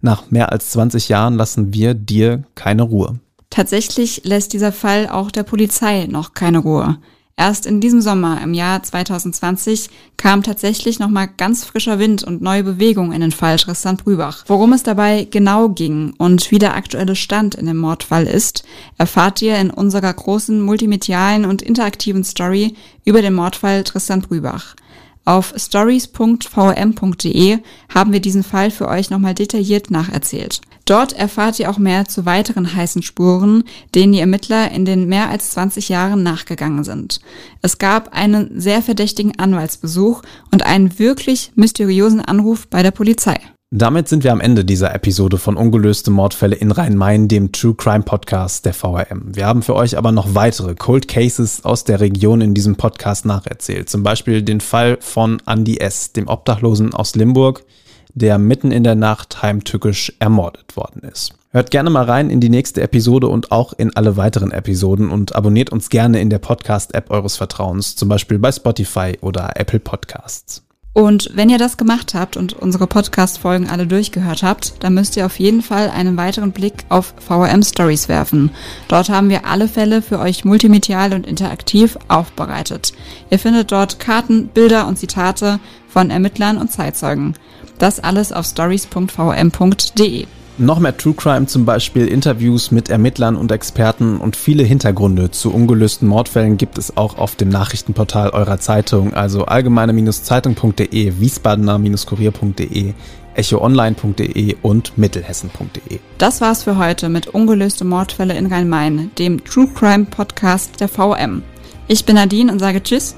nach 0.00 0.32
mehr 0.32 0.50
als 0.50 0.70
20 0.70 1.08
Jahren 1.08 1.34
lassen 1.36 1.72
wir 1.72 1.94
dir 1.94 2.42
keine 2.56 2.82
Ruhe. 2.82 3.20
Tatsächlich 3.48 4.22
lässt 4.24 4.54
dieser 4.54 4.72
Fall 4.72 5.08
auch 5.08 5.30
der 5.30 5.44
Polizei 5.44 6.06
noch 6.06 6.34
keine 6.34 6.58
Ruhe. 6.58 6.98
Erst 7.40 7.64
in 7.64 7.80
diesem 7.80 8.02
Sommer 8.02 8.38
im 8.42 8.52
Jahr 8.52 8.82
2020 8.82 9.88
kam 10.18 10.42
tatsächlich 10.42 10.98
nochmal 10.98 11.26
ganz 11.38 11.64
frischer 11.64 11.98
Wind 11.98 12.22
und 12.22 12.42
neue 12.42 12.64
Bewegung 12.64 13.12
in 13.12 13.22
den 13.22 13.32
Fall 13.32 13.56
Tristan 13.56 13.96
Brübach. 13.96 14.44
Worum 14.46 14.74
es 14.74 14.82
dabei 14.82 15.26
genau 15.30 15.70
ging 15.70 16.12
und 16.18 16.50
wie 16.50 16.58
der 16.58 16.74
aktuelle 16.74 17.16
Stand 17.16 17.54
in 17.54 17.64
dem 17.64 17.78
Mordfall 17.78 18.26
ist, 18.26 18.64
erfahrt 18.98 19.40
ihr 19.40 19.56
in 19.56 19.70
unserer 19.70 20.12
großen 20.12 20.60
multimedialen 20.60 21.46
und 21.46 21.62
interaktiven 21.62 22.24
Story 22.24 22.74
über 23.06 23.22
den 23.22 23.32
Mordfall 23.32 23.84
Tristan 23.84 24.20
Brübach. 24.20 24.76
Auf 25.24 25.54
stories.vm.de 25.56 27.58
haben 27.94 28.12
wir 28.12 28.20
diesen 28.20 28.42
Fall 28.42 28.70
für 28.70 28.88
euch 28.88 29.10
nochmal 29.10 29.34
detailliert 29.34 29.90
nacherzählt. 29.90 30.60
Dort 30.86 31.12
erfahrt 31.12 31.60
ihr 31.60 31.70
auch 31.70 31.78
mehr 31.78 32.06
zu 32.06 32.26
weiteren 32.26 32.74
heißen 32.74 33.02
Spuren, 33.02 33.64
denen 33.94 34.12
die 34.12 34.20
Ermittler 34.20 34.72
in 34.72 34.84
den 34.84 35.08
mehr 35.08 35.28
als 35.28 35.50
20 35.50 35.88
Jahren 35.88 36.22
nachgegangen 36.22 36.82
sind. 36.82 37.20
Es 37.62 37.78
gab 37.78 38.12
einen 38.12 38.60
sehr 38.60 38.82
verdächtigen 38.82 39.38
Anwaltsbesuch 39.38 40.22
und 40.50 40.64
einen 40.64 40.98
wirklich 40.98 41.52
mysteriösen 41.54 42.20
Anruf 42.20 42.66
bei 42.66 42.82
der 42.82 42.90
Polizei. 42.90 43.38
Damit 43.72 44.08
sind 44.08 44.24
wir 44.24 44.32
am 44.32 44.40
Ende 44.40 44.64
dieser 44.64 44.92
Episode 44.96 45.38
von 45.38 45.56
Ungelöste 45.56 46.10
Mordfälle 46.10 46.56
in 46.56 46.72
Rhein-Main, 46.72 47.28
dem 47.28 47.52
True 47.52 47.76
Crime 47.76 48.02
Podcast 48.02 48.66
der 48.66 48.74
VRM. 48.74 49.36
Wir 49.36 49.46
haben 49.46 49.62
für 49.62 49.76
euch 49.76 49.96
aber 49.96 50.10
noch 50.10 50.34
weitere 50.34 50.74
Cold 50.74 51.06
Cases 51.06 51.64
aus 51.64 51.84
der 51.84 52.00
Region 52.00 52.40
in 52.40 52.52
diesem 52.52 52.74
Podcast 52.74 53.26
nacherzählt. 53.26 53.88
Zum 53.88 54.02
Beispiel 54.02 54.42
den 54.42 54.60
Fall 54.60 54.98
von 55.00 55.40
Andy 55.46 55.76
S., 55.76 56.10
dem 56.12 56.26
Obdachlosen 56.26 56.94
aus 56.94 57.14
Limburg, 57.14 57.64
der 58.12 58.38
mitten 58.38 58.72
in 58.72 58.82
der 58.82 58.96
Nacht 58.96 59.40
heimtückisch 59.40 60.14
ermordet 60.18 60.76
worden 60.76 61.02
ist. 61.02 61.34
Hört 61.50 61.70
gerne 61.70 61.90
mal 61.90 62.06
rein 62.06 62.28
in 62.28 62.40
die 62.40 62.48
nächste 62.48 62.80
Episode 62.82 63.28
und 63.28 63.52
auch 63.52 63.72
in 63.72 63.94
alle 63.94 64.16
weiteren 64.16 64.50
Episoden 64.50 65.10
und 65.10 65.36
abonniert 65.36 65.70
uns 65.70 65.90
gerne 65.90 66.20
in 66.20 66.28
der 66.28 66.40
Podcast-App 66.40 67.08
eures 67.12 67.36
Vertrauens, 67.36 67.94
zum 67.94 68.08
Beispiel 68.08 68.40
bei 68.40 68.50
Spotify 68.50 69.16
oder 69.20 69.52
Apple 69.54 69.78
Podcasts. 69.78 70.64
Und 70.92 71.30
wenn 71.34 71.50
ihr 71.50 71.58
das 71.58 71.76
gemacht 71.76 72.14
habt 72.14 72.36
und 72.36 72.52
unsere 72.52 72.86
Podcast-Folgen 72.88 73.70
alle 73.70 73.86
durchgehört 73.86 74.42
habt, 74.42 74.74
dann 74.80 74.94
müsst 74.94 75.16
ihr 75.16 75.24
auf 75.24 75.38
jeden 75.38 75.62
Fall 75.62 75.88
einen 75.88 76.16
weiteren 76.16 76.50
Blick 76.50 76.84
auf 76.88 77.14
VRM 77.20 77.62
Stories 77.62 78.08
werfen. 78.08 78.50
Dort 78.88 79.08
haben 79.08 79.28
wir 79.28 79.46
alle 79.46 79.68
Fälle 79.68 80.02
für 80.02 80.18
euch 80.18 80.44
multimedial 80.44 81.12
und 81.12 81.26
interaktiv 81.26 81.96
aufbereitet. 82.08 82.92
Ihr 83.30 83.38
findet 83.38 83.70
dort 83.70 84.00
Karten, 84.00 84.48
Bilder 84.48 84.88
und 84.88 84.98
Zitate 84.98 85.60
von 85.88 86.10
Ermittlern 86.10 86.58
und 86.58 86.72
Zeitzeugen. 86.72 87.34
Das 87.78 88.00
alles 88.00 88.32
auf 88.32 88.46
stories.vm.de. 88.46 90.26
Noch 90.60 90.78
mehr 90.78 90.94
True 90.94 91.14
Crime, 91.14 91.46
zum 91.46 91.64
Beispiel 91.64 92.06
Interviews 92.06 92.70
mit 92.70 92.90
Ermittlern 92.90 93.36
und 93.36 93.50
Experten 93.50 94.18
und 94.18 94.36
viele 94.36 94.62
Hintergründe 94.62 95.30
zu 95.30 95.54
ungelösten 95.54 96.06
Mordfällen 96.06 96.58
gibt 96.58 96.76
es 96.76 96.98
auch 96.98 97.16
auf 97.16 97.34
dem 97.34 97.48
Nachrichtenportal 97.48 98.28
eurer 98.28 98.60
Zeitung, 98.60 99.14
also 99.14 99.46
allgemeine-zeitung.de, 99.46 101.18
wiesbadener-kurier.de, 101.18 102.92
echoonline.de 103.36 104.56
und 104.60 104.98
mittelhessen.de. 104.98 105.98
Das 106.18 106.42
war's 106.42 106.64
für 106.64 106.76
heute 106.76 107.08
mit 107.08 107.28
Ungelöste 107.28 107.86
Mordfälle 107.86 108.36
in 108.36 108.44
Rhein-Main, 108.44 109.12
dem 109.18 109.42
True 109.42 109.68
Crime 109.74 110.04
Podcast 110.04 110.78
der 110.78 110.88
VM. 110.88 111.42
Ich 111.88 112.04
bin 112.04 112.16
Nadine 112.16 112.52
und 112.52 112.58
sage 112.58 112.82
Tschüss. 112.82 113.16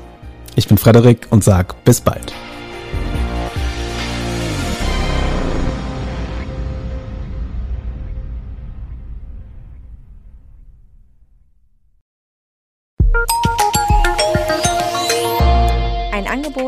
Ich 0.55 0.69
bin 0.69 0.79
Frederik 0.79 1.27
und 1.31 1.43
sag 1.43 1.83
bis 1.83 2.01
bald. 2.01 2.33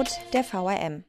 Angebot 0.05 0.33
der 0.33 0.45
VRM. 0.45 1.05